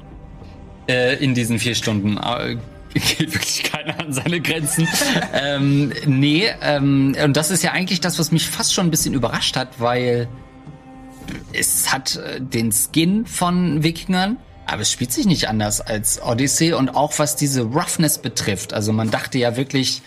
[0.89, 2.57] Äh, in diesen vier Stunden äh,
[3.19, 4.89] geht wirklich keiner an seine Grenzen.
[5.33, 9.15] ähm, nee, ähm, und das ist ja eigentlich das, was mich fast schon ein bisschen
[9.15, 10.29] überrascht hat, weil
[11.53, 16.73] es hat äh, den Skin von Wikingern, aber es spielt sich nicht anders als Odyssey
[16.73, 18.73] und auch was diese Roughness betrifft.
[18.75, 20.03] Also man dachte ja wirklich,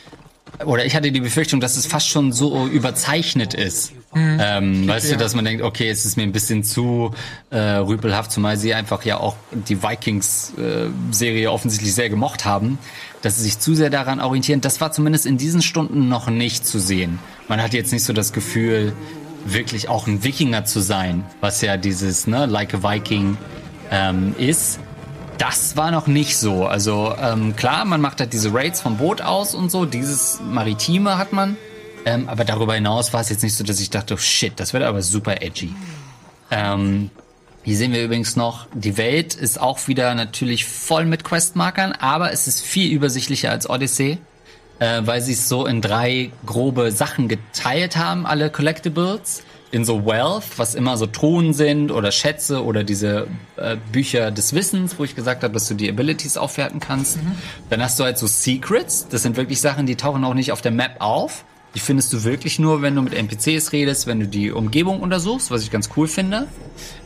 [0.65, 3.93] oder ich hatte die Befürchtung, dass es fast schon so überzeichnet ist.
[4.15, 5.13] Ähm, weißt ja.
[5.13, 7.11] du, dass man denkt, okay, es ist mir ein bisschen zu
[7.49, 12.77] äh, rüpelhaft, zumal sie einfach ja auch die Vikings-Serie offensichtlich sehr gemocht haben,
[13.21, 14.61] dass sie sich zu sehr daran orientieren.
[14.61, 17.19] Das war zumindest in diesen Stunden noch nicht zu sehen.
[17.47, 18.93] Man hat jetzt nicht so das Gefühl,
[19.45, 23.37] wirklich auch ein Wikinger zu sein, was ja dieses, ne, like a Viking
[23.91, 24.79] ähm, ist.
[25.37, 26.65] Das war noch nicht so.
[26.65, 29.85] Also ähm, klar, man macht halt diese Raids vom Boot aus und so.
[29.85, 31.57] Dieses Maritime hat man.
[32.05, 34.73] Ähm, aber darüber hinaus war es jetzt nicht so, dass ich dachte, oh shit, das
[34.73, 35.73] wird aber super edgy.
[36.51, 37.09] Ähm,
[37.63, 42.31] hier sehen wir übrigens noch, die Welt ist auch wieder natürlich voll mit Questmarkern, aber
[42.31, 44.19] es ist viel übersichtlicher als Odyssey,
[44.77, 49.41] äh, weil sie es so in drei grobe Sachen geteilt haben, alle Collectibles.
[49.71, 54.53] In so Wealth, was immer so Truhen sind oder Schätze oder diese äh, Bücher des
[54.53, 57.17] Wissens, wo ich gesagt habe, dass du die Abilities aufwerten kannst.
[57.69, 60.61] Dann hast du halt so Secrets, das sind wirklich Sachen, die tauchen auch nicht auf
[60.61, 61.43] der Map auf.
[61.75, 65.51] Die findest du wirklich nur, wenn du mit NPCs redest, wenn du die Umgebung untersuchst,
[65.51, 66.47] was ich ganz cool finde.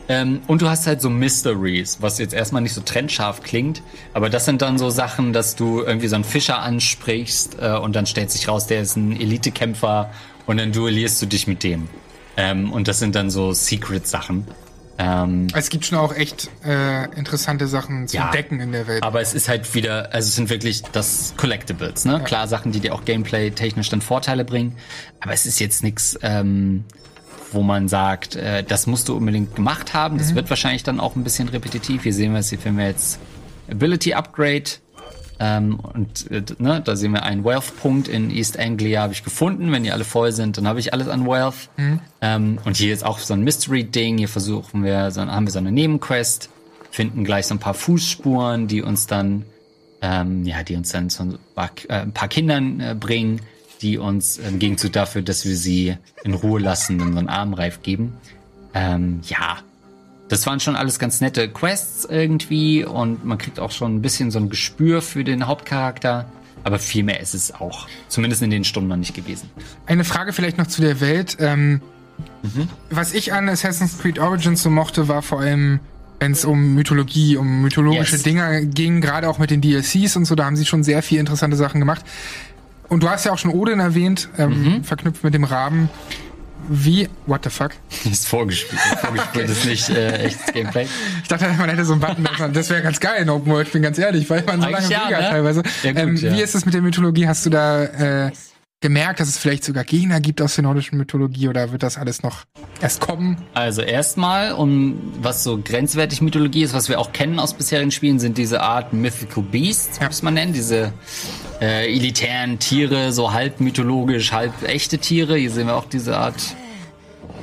[0.08, 3.82] Ähm, und du hast halt so Mysteries, was jetzt erstmal nicht so trennscharf klingt,
[4.14, 7.96] aber das sind dann so Sachen, dass du irgendwie so einen Fischer ansprichst äh, und
[7.96, 10.10] dann stellt sich raus, der ist ein Elitekämpfer
[10.46, 11.88] und dann duellierst du dich mit dem.
[12.36, 14.46] Ähm, und das sind dann so Secret-Sachen.
[14.98, 18.24] Ähm, Es gibt schon auch echt äh, interessante Sachen zu Ja.
[18.26, 19.02] entdecken in der Welt.
[19.02, 22.20] aber es ist halt wieder, also es sind wirklich das Collectibles, ne?
[22.24, 24.76] Klar, Sachen, die dir auch Gameplay-technisch dann Vorteile bringen.
[25.20, 26.84] Aber es ist jetzt nichts, ähm,
[27.52, 30.18] wo man sagt, äh, das musst du unbedingt gemacht haben.
[30.18, 32.02] Das wird wahrscheinlich dann auch ein bisschen repetitiv.
[32.02, 33.18] Hier sehen wir es, hier finden wir jetzt
[33.70, 34.64] Ability Upgrade.
[35.42, 39.72] Ähm, und äh, ne, da sehen wir einen Wealth-Punkt in East Anglia habe ich gefunden.
[39.72, 41.70] Wenn die alle voll sind, dann habe ich alles an Wealth.
[42.20, 44.18] Ähm, und hier ist auch so ein Mystery-Ding.
[44.18, 46.50] Hier versuchen wir, so, haben wir so eine Nebenquest,
[46.90, 49.46] finden gleich so ein paar Fußspuren, die uns dann,
[50.02, 53.40] ähm, ja, die uns dann zu ein paar, äh, ein paar Kindern äh, bringen,
[53.80, 57.80] die uns im Gegenzug dafür, dass wir sie in Ruhe lassen, dann so einen Armreif
[57.80, 58.12] geben.
[58.74, 59.60] Ähm, ja,
[60.30, 64.30] das waren schon alles ganz nette Quests irgendwie und man kriegt auch schon ein bisschen
[64.30, 66.24] so ein Gespür für den Hauptcharakter.
[66.64, 67.86] Aber viel mehr ist es auch.
[68.08, 69.50] Zumindest in den Stunden noch nicht gewesen.
[69.86, 71.36] Eine Frage vielleicht noch zu der Welt.
[71.40, 71.82] Ähm,
[72.42, 72.68] Mhm.
[72.90, 75.80] Was ich an Assassin's Creed Origins so mochte, war vor allem,
[76.18, 78.22] wenn es um Mythologie, um mythologische Yes.
[78.24, 81.18] Dinge ging, gerade auch mit den DLCs und so, da haben sie schon sehr viel
[81.18, 82.04] interessante Sachen gemacht.
[82.90, 84.84] Und du hast ja auch schon Odin erwähnt, ähm, Mhm.
[84.84, 85.88] verknüpft mit dem Raben.
[86.68, 87.72] Wie, what the fuck?
[88.10, 88.80] Ist vorgespielt.
[89.00, 90.86] Vorgespielt ist nicht äh, echtes Gameplay.
[91.22, 93.72] Ich dachte, man hätte so einen Button, das wäre ganz geil in Open World, ich
[93.72, 95.28] bin ganz ehrlich, weil man so lange ja, ne?
[95.30, 95.62] teilweise.
[95.82, 96.32] Ja, gut, ähm, ja.
[96.32, 97.26] Wie ist es mit der Mythologie?
[97.26, 98.30] Hast du da äh,
[98.80, 102.22] gemerkt, dass es vielleicht sogar Gegner gibt aus der nordischen Mythologie oder wird das alles
[102.22, 102.44] noch
[102.80, 103.36] erst kommen?
[103.52, 108.18] Also erstmal, um was so grenzwertig Mythologie ist, was wir auch kennen aus bisherigen Spielen,
[108.18, 110.06] sind diese Art Mythical Beasts, Ja.
[110.06, 110.92] muss man nennen, diese
[111.60, 115.36] äh, elitären Tiere, so halb mythologisch, halb echte Tiere.
[115.36, 116.56] Hier sehen wir auch diese Art,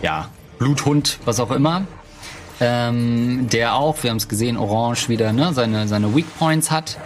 [0.01, 1.85] ja, Bluthund, was auch immer.
[2.59, 6.97] Ähm, der auch, wir haben es gesehen, Orange wieder, ne, seine, seine Weak Points hat.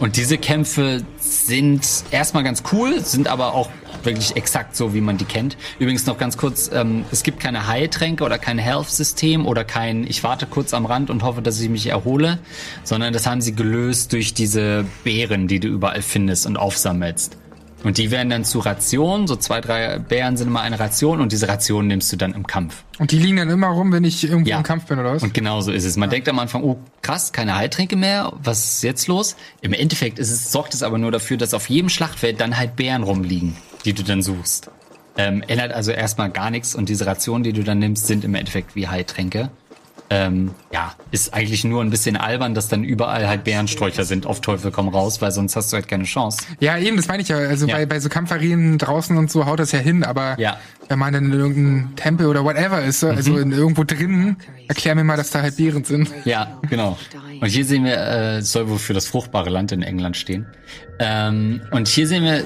[0.00, 3.70] Und diese Kämpfe sind erstmal ganz cool, sind aber auch
[4.02, 5.56] wirklich exakt so, wie man die kennt.
[5.78, 10.22] Übrigens noch ganz kurz, ähm, es gibt keine Heiltränke oder kein Health-System oder kein, ich
[10.24, 12.38] warte kurz am Rand und hoffe, dass ich mich erhole,
[12.82, 17.38] sondern das haben sie gelöst durch diese Beeren, die du überall findest und aufsammelst.
[17.84, 21.30] Und die werden dann zu Rationen, so zwei, drei Beeren sind immer eine Ration und
[21.32, 22.82] diese Ration nimmst du dann im Kampf.
[22.98, 24.56] Und die liegen dann immer rum, wenn ich irgendwo Ja.
[24.56, 25.22] im Kampf bin, oder was?
[25.22, 25.96] Und genau so ist es.
[25.96, 29.36] Man denkt am Anfang, oh krass, keine Heiltränke mehr, was ist jetzt los?
[29.60, 32.74] Im Endeffekt ist es, sorgt es aber nur dafür, dass auf jedem Schlachtfeld dann halt
[32.74, 34.70] Bären rumliegen, die du dann suchst.
[35.16, 38.34] Ähm, ändert also erstmal gar nichts und diese Rationen, die du dann nimmst, sind im
[38.34, 39.50] Endeffekt wie Heiltränke.
[40.10, 44.42] Ähm, ja, ist eigentlich nur ein bisschen albern, dass dann überall halt Bärensträucher sind, auf
[44.42, 46.44] Teufel komm raus, weil sonst hast du halt keine Chance.
[46.60, 47.38] Ja, eben, das meine ich ja.
[47.38, 47.74] Also Ja.
[47.76, 50.58] bei, bei so Kampfarenen draußen und so haut das ja hin, aber Ja.
[50.88, 53.10] wenn man dann in irgendeinem Tempel oder whatever ist, Mhm.
[53.10, 54.36] also in irgendwo drin,
[54.68, 56.10] erklär mir mal, dass da halt Beeren sind.
[56.26, 56.98] Ja, genau.
[57.40, 60.46] Und hier sehen wir, äh, soll wohl für das fruchtbare Land in England stehen.
[60.98, 62.44] Ähm, und hier sehen wir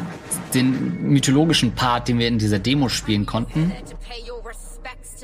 [0.55, 3.73] den mythologischen Part, den wir in dieser Demo spielen konnten.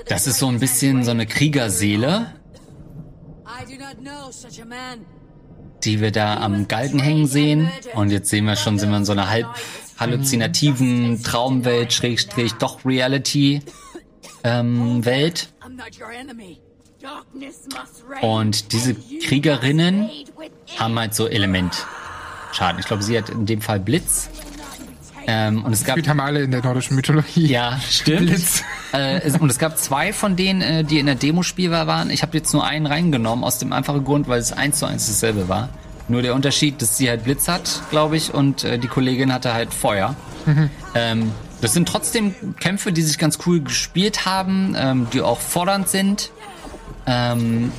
[0.06, 2.34] Das ist so ein bisschen so eine Kriegerseele,
[5.84, 7.70] die wir da am Galgen hängen sehen.
[7.94, 9.46] Und jetzt sehen wir schon, sind wir in so einer halb
[9.98, 13.62] halluzinativen Traumwelt, Schrägstrich, doch Reality
[14.42, 15.52] ähm, Welt.
[18.22, 20.10] Und diese Kriegerinnen
[20.78, 22.78] haben halt so Elementschaden.
[22.80, 24.30] Ich glaube, sie hat in dem Fall Blitz.
[25.26, 27.46] Ähm, und es gab Gefühlt haben alle in der nordischen Mythologie.
[27.46, 28.26] ja, stimmt.
[28.26, 28.62] Blitz.
[28.92, 32.10] Äh, es, und es gab zwei von denen, äh, die in der Demo spielbar waren.
[32.10, 35.06] Ich habe jetzt nur einen reingenommen, aus dem einfachen Grund, weil es eins zu eins
[35.06, 35.68] dasselbe war.
[36.08, 39.54] Nur der Unterschied, dass sie halt Blitz hat, glaube ich, und äh, die Kollegin hatte
[39.54, 40.14] halt Feuer.
[40.94, 45.88] Ähm, das sind trotzdem Kämpfe, die sich ganz cool gespielt haben, ähm, die auch fordernd
[45.88, 46.30] sind.
[47.06, 47.72] Ähm,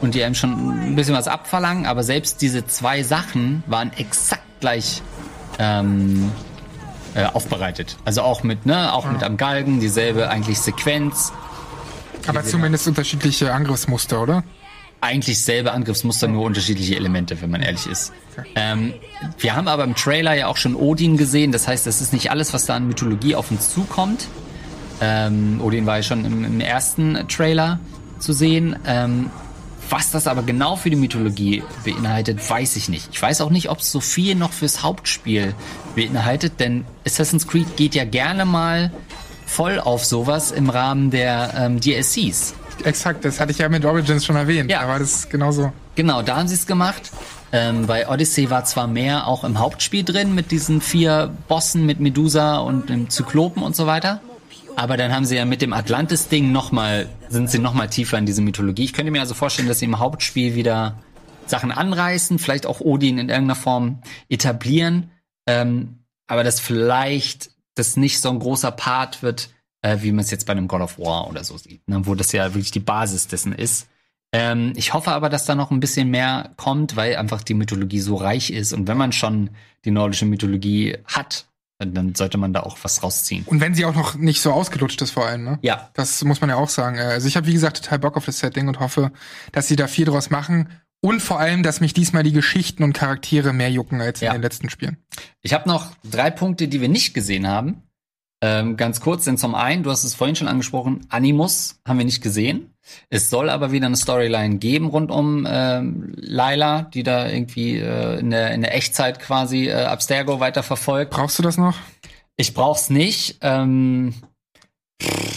[0.00, 4.42] und die einem schon ein bisschen was abverlangen, aber selbst diese zwei Sachen waren exakt
[4.60, 5.02] gleich
[5.58, 6.30] ähm,
[7.14, 7.96] äh, aufbereitet.
[8.04, 11.32] Also auch mit, ne, auch mit am Galgen, dieselbe eigentlich Sequenz,
[12.26, 14.44] Aber zumindest unterschiedliche Angriffsmuster, oder?
[15.04, 18.12] eigentlich selbe Angriffsmuster, nur unterschiedliche Elemente, wenn man ehrlich ist.
[18.54, 18.94] Ähm,
[19.38, 22.30] wir haben aber im Trailer ja auch schon Odin gesehen, das heißt, das ist nicht
[22.30, 24.28] alles, was da an Mythologie auf uns zukommt.
[25.02, 27.80] Ähm, Odin war ja schon im, im ersten Trailer
[28.18, 28.76] zu sehen.
[28.86, 29.30] Ähm,
[29.90, 33.08] was das aber genau für die Mythologie beinhaltet, weiß ich nicht.
[33.12, 35.54] Ich weiß auch nicht, ob es so viel noch fürs Hauptspiel
[35.94, 38.90] beinhaltet, denn Assassin's Creed geht ja gerne mal
[39.46, 42.54] voll auf sowas im Rahmen der ähm, DLCs.
[42.82, 44.70] Exakt, das hatte ich ja mit Origins schon erwähnt.
[44.70, 44.80] Ja.
[44.80, 45.72] Aber das ist genauso.
[45.94, 47.12] Genau, da haben sie es gemacht.
[47.52, 52.00] Ähm, bei Odyssey war zwar mehr auch im Hauptspiel drin mit diesen vier Bossen, mit
[52.00, 54.20] Medusa und dem Zyklopen und so weiter.
[54.76, 58.42] Aber dann haben sie ja mit dem Atlantis-Ding nochmal, sind sie nochmal tiefer in diese
[58.42, 58.84] Mythologie.
[58.84, 60.98] Ich könnte mir also vorstellen, dass sie im Hauptspiel wieder
[61.46, 65.10] Sachen anreißen, vielleicht auch Odin in irgendeiner Form etablieren.
[65.46, 69.50] Ähm, aber dass vielleicht das nicht so ein großer Part wird,
[69.82, 72.06] äh, wie man es jetzt bei einem God of War oder so sieht, ne?
[72.06, 73.88] wo das ja wirklich die Basis dessen ist.
[74.32, 78.00] Ähm, ich hoffe aber, dass da noch ein bisschen mehr kommt, weil einfach die Mythologie
[78.00, 78.72] so reich ist.
[78.72, 79.50] Und wenn man schon
[79.84, 81.46] die nordische Mythologie hat,
[81.78, 83.44] dann sollte man da auch was rausziehen.
[83.46, 85.58] Und wenn sie auch noch nicht so ausgelutscht ist vor allem, ne?
[85.62, 86.96] Ja, Das muss man ja auch sagen.
[86.98, 89.10] Äh, Also ich habe, wie gesagt, total Bock auf das Setting und hoffe,
[89.52, 90.68] dass sie da viel draus machen.
[91.00, 94.32] Und vor allem, dass mich diesmal die Geschichten und Charaktere mehr jucken als in Ja.
[94.32, 94.96] den letzten Spielen.
[95.42, 97.82] Ich habe noch drei Punkte, die wir nicht gesehen haben.
[98.46, 102.04] Ähm, ganz kurz, denn zum einen, du hast es vorhin schon angesprochen, Animus haben wir
[102.04, 102.74] nicht gesehen.
[103.08, 108.18] Es soll aber wieder eine Storyline geben rund um ähm, Laila, die da irgendwie äh,
[108.18, 111.10] in, der, in der Echtzeit quasi äh, Abstergo weiterverfolgt.
[111.10, 111.78] Brauchst du das noch?
[112.36, 113.38] Ich brauch's nicht.
[113.40, 114.12] Ähm,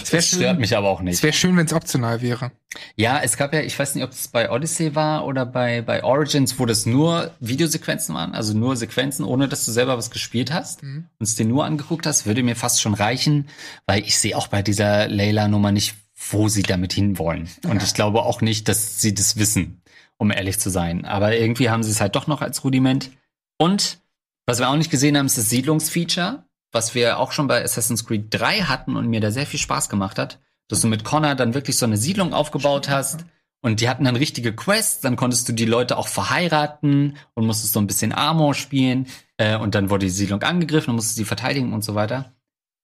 [0.03, 1.24] Es wäre das stört schön, mich aber auch es nicht.
[1.24, 2.51] wär schön wenn es optional wäre.
[2.95, 6.03] Ja, es gab ja, ich weiß nicht, ob es bei Odyssey war oder bei, bei
[6.03, 10.53] Origins, wo das nur Videosequenzen waren, also nur Sequenzen, ohne dass du selber was gespielt
[10.53, 13.49] hast und es dir nur angeguckt hast, würde mir fast schon reichen,
[13.86, 15.95] weil ich sehe auch bei dieser Layla-Nummer nicht,
[16.30, 17.49] wo sie damit hinwollen.
[17.68, 19.82] Und ich glaube auch nicht, dass sie das wissen,
[20.18, 21.05] um ehrlich zu sein.
[21.05, 23.11] Aber irgendwie haben sie es halt doch noch als Rudiment.
[23.57, 23.99] Und
[24.45, 26.43] was wir auch nicht gesehen haben, ist das Siedlungsfeature,
[26.78, 29.89] was wir auch schon bei Assassin's Creed 3 hatten und mir da sehr viel Spaß
[29.89, 33.25] gemacht hat, dass du mit Connor dann wirklich so eine Siedlung aufgebaut hast
[33.63, 37.73] und die hatten dann richtige Quests, dann konntest du die Leute auch verheiraten und musstest
[37.73, 39.07] so ein bisschen Armor spielen
[39.38, 42.36] äh, und dann wurde die Siedlung angegriffen und musstest sie verteidigen und so weiter.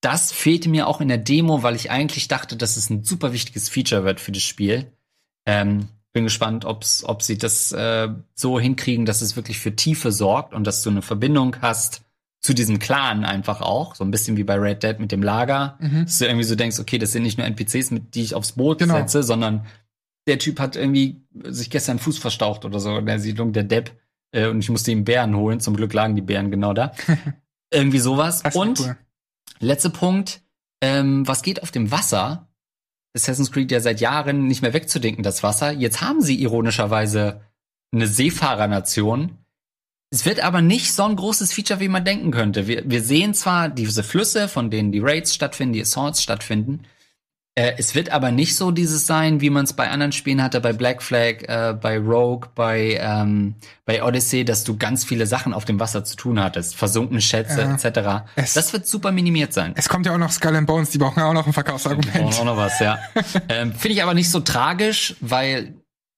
[0.02, 3.32] Das fehlte mir auch in der Demo, weil ich eigentlich dachte, dass es ein super
[3.32, 4.92] wichtiges Feature wird für das Spiel.
[5.46, 10.12] Ähm, bin gespannt, ob's, ob sie das äh, so hinkriegen, dass es wirklich für Tiefe
[10.12, 12.03] sorgt und dass du eine Verbindung hast
[12.44, 13.96] zu diesem Clan einfach auch.
[13.96, 15.80] So ein bisschen wie bei Red Dead mit dem Lager.
[15.80, 18.52] Dass du irgendwie so denkst, okay, das sind nicht nur NPCs, mit die ich aufs
[18.52, 18.96] Boot Genau.
[18.98, 19.66] setze, sondern
[20.28, 23.92] der Typ hat irgendwie sich gestern Fuß verstaucht oder so in der Siedlung, der Depp.
[24.32, 25.60] Äh, und ich musste ihm Bären holen.
[25.62, 26.92] Zum Glück lagen die Bären genau da.
[27.74, 28.44] irgendwie sowas.
[28.54, 28.98] Und cool.
[29.60, 30.42] Letzter Punkt.
[30.82, 32.50] Ähm, was geht auf dem Wasser?
[33.16, 35.72] Assassin's Creed ja seit Jahren nicht mehr wegzudenken, das Wasser.
[35.72, 37.42] Jetzt haben sie ironischerweise
[37.94, 39.38] eine Seefahrernation.
[40.14, 42.68] Es wird aber nicht so ein großes Feature, wie man denken könnte.
[42.68, 46.84] Wir, wir sehen zwar diese Flüsse, von denen die Raids stattfinden, die Assaults stattfinden.
[47.56, 50.62] Äh, es wird aber nicht so dieses sein, wie man es bei anderen Spielen hatte,
[50.62, 53.56] bei Black Flag, äh, bei Rogue, bei, ähm,
[53.86, 56.76] bei Odyssey, dass du ganz viele Sachen auf dem Wasser zu tun hattest.
[56.76, 57.74] Versunkene Schätze Ja.
[57.74, 58.26] etc.
[58.36, 59.74] Es- Das wird super minimiert sein.
[59.76, 62.34] Es kommt ja auch noch Skull and Bones, die brauchen ja auch noch ein Verkaufsargument.
[62.40, 63.00] auch noch was, ja.
[63.50, 65.74] ähm, Finde ich aber nicht so tragisch, weil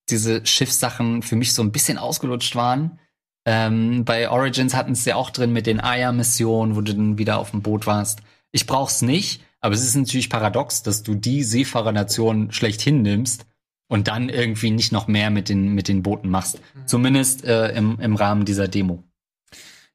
[0.09, 2.99] diese Schiffssachen für mich so ein bisschen ausgelutscht waren.
[3.45, 7.37] Ähm, bei Origins hatten es ja auch drin mit den Aya-Missionen, wo du dann wieder
[7.37, 8.21] auf dem Boot warst.
[8.51, 13.45] Ich brauch's nicht, aber es ist natürlich paradox, dass du die Seefahrernation schlecht hinnimmst
[13.87, 16.59] und dann irgendwie nicht noch mehr mit den, mit den Booten machst.
[16.85, 19.03] Zumindest äh, im, im Rahmen dieser Demo.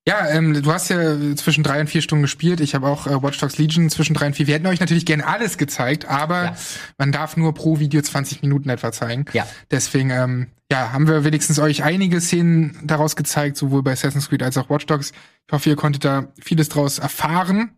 [0.08, 2.60] Ja, ähm, du hast ja zwischen drei und vier Stunden gespielt.
[2.60, 4.46] Ich habe auch äh, Watch Dogs Legion zwischen drei und vier.
[4.46, 6.56] Wir hätten euch natürlich gerne alles gezeigt, aber Ja.
[6.98, 9.26] man darf nur pro Video 20 Minuten etwa zeigen.
[9.34, 9.46] Ja.
[9.70, 14.42] Deswegen, ähm, ja, haben wir wenigstens euch einige Szenen daraus gezeigt, sowohl bei Assassin's Creed
[14.42, 15.12] als auch Watch Dogs.
[15.46, 17.72] Ich hoffe, ihr konntet da vieles draus erfahren.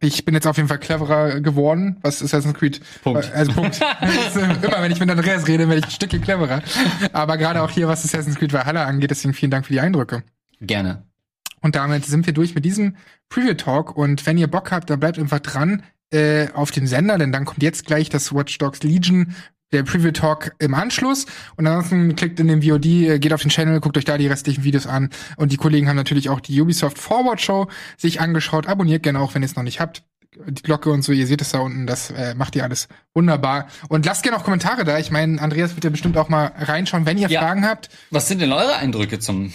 [0.00, 2.80] Ich bin jetzt auf jeden Fall cleverer geworden, was Assassin's Creed.
[3.04, 3.30] Punkt.
[3.32, 3.80] äh, Also Punkt.
[4.62, 6.60] Immer wenn ich mit Andreas rede, werde ich ein Stückchen cleverer.
[7.12, 10.24] Aber gerade auch hier, was Assassin's Creed Valhalla angeht, deswegen vielen Dank für die Eindrücke.
[10.60, 11.04] Gerne.
[11.62, 12.96] Und damit sind wir durch mit diesem
[13.30, 13.96] Preview Talk.
[13.96, 15.82] Und wenn ihr Bock habt, dann bleibt einfach dran
[16.12, 19.34] äh, auf dem Sender, denn dann kommt jetzt gleich das Watch Dogs Legion,
[19.72, 21.24] der Preview Talk im Anschluss.
[21.56, 24.26] Und ansonsten klickt in den VOD, äh, geht auf den Channel, guckt euch da die
[24.26, 25.08] restlichen Videos an.
[25.36, 28.66] Und die Kollegen haben natürlich auch die Ubisoft Forward Show sich angeschaut.
[28.66, 30.02] Abonniert gerne auch, wenn ihr es noch nicht habt.
[30.48, 33.68] Die Glocke und so, ihr seht es da unten, das äh, macht ihr alles wunderbar.
[33.88, 34.98] Und lasst gerne auch Kommentare da.
[34.98, 37.40] Ich meine, Andreas wird ja bestimmt auch mal reinschauen, wenn ihr Ja.
[37.40, 37.90] Fragen habt.
[38.10, 39.52] Was sind denn eure Eindrücke zum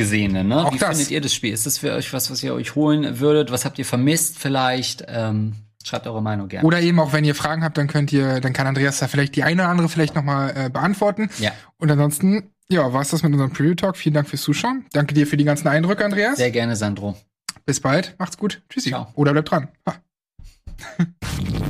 [0.00, 0.48] Gesehenen?
[0.48, 0.64] Ne?
[0.64, 0.96] Auch Wie das.
[0.96, 1.52] findet ihr das Spiel?
[1.52, 3.50] Ist das für euch was, was ihr euch holen würdet?
[3.52, 5.04] Was habt ihr vermisst vielleicht?
[5.08, 6.66] Ähm, schreibt eure Meinung gerne.
[6.66, 9.36] Oder eben auch, wenn ihr Fragen habt, dann könnt ihr, dann kann Andreas da vielleicht
[9.36, 11.28] die eine oder andere vielleicht noch mal äh, beantworten.
[11.38, 11.52] Ja.
[11.78, 13.96] Und ansonsten, ja, war's das mit unserem Preview Talk.
[13.96, 14.86] Vielen Dank fürs Zuschauen.
[14.92, 16.38] Danke dir für die ganzen Eindrücke, Andreas.
[16.38, 17.16] Sehr gerne, Sandro.
[17.66, 18.14] Bis bald.
[18.18, 18.62] Macht's gut.
[18.70, 18.90] Tschüssi.
[18.90, 19.08] Ciao.
[19.14, 19.68] Oder bleibt dran.
[19.86, 19.96] Ha.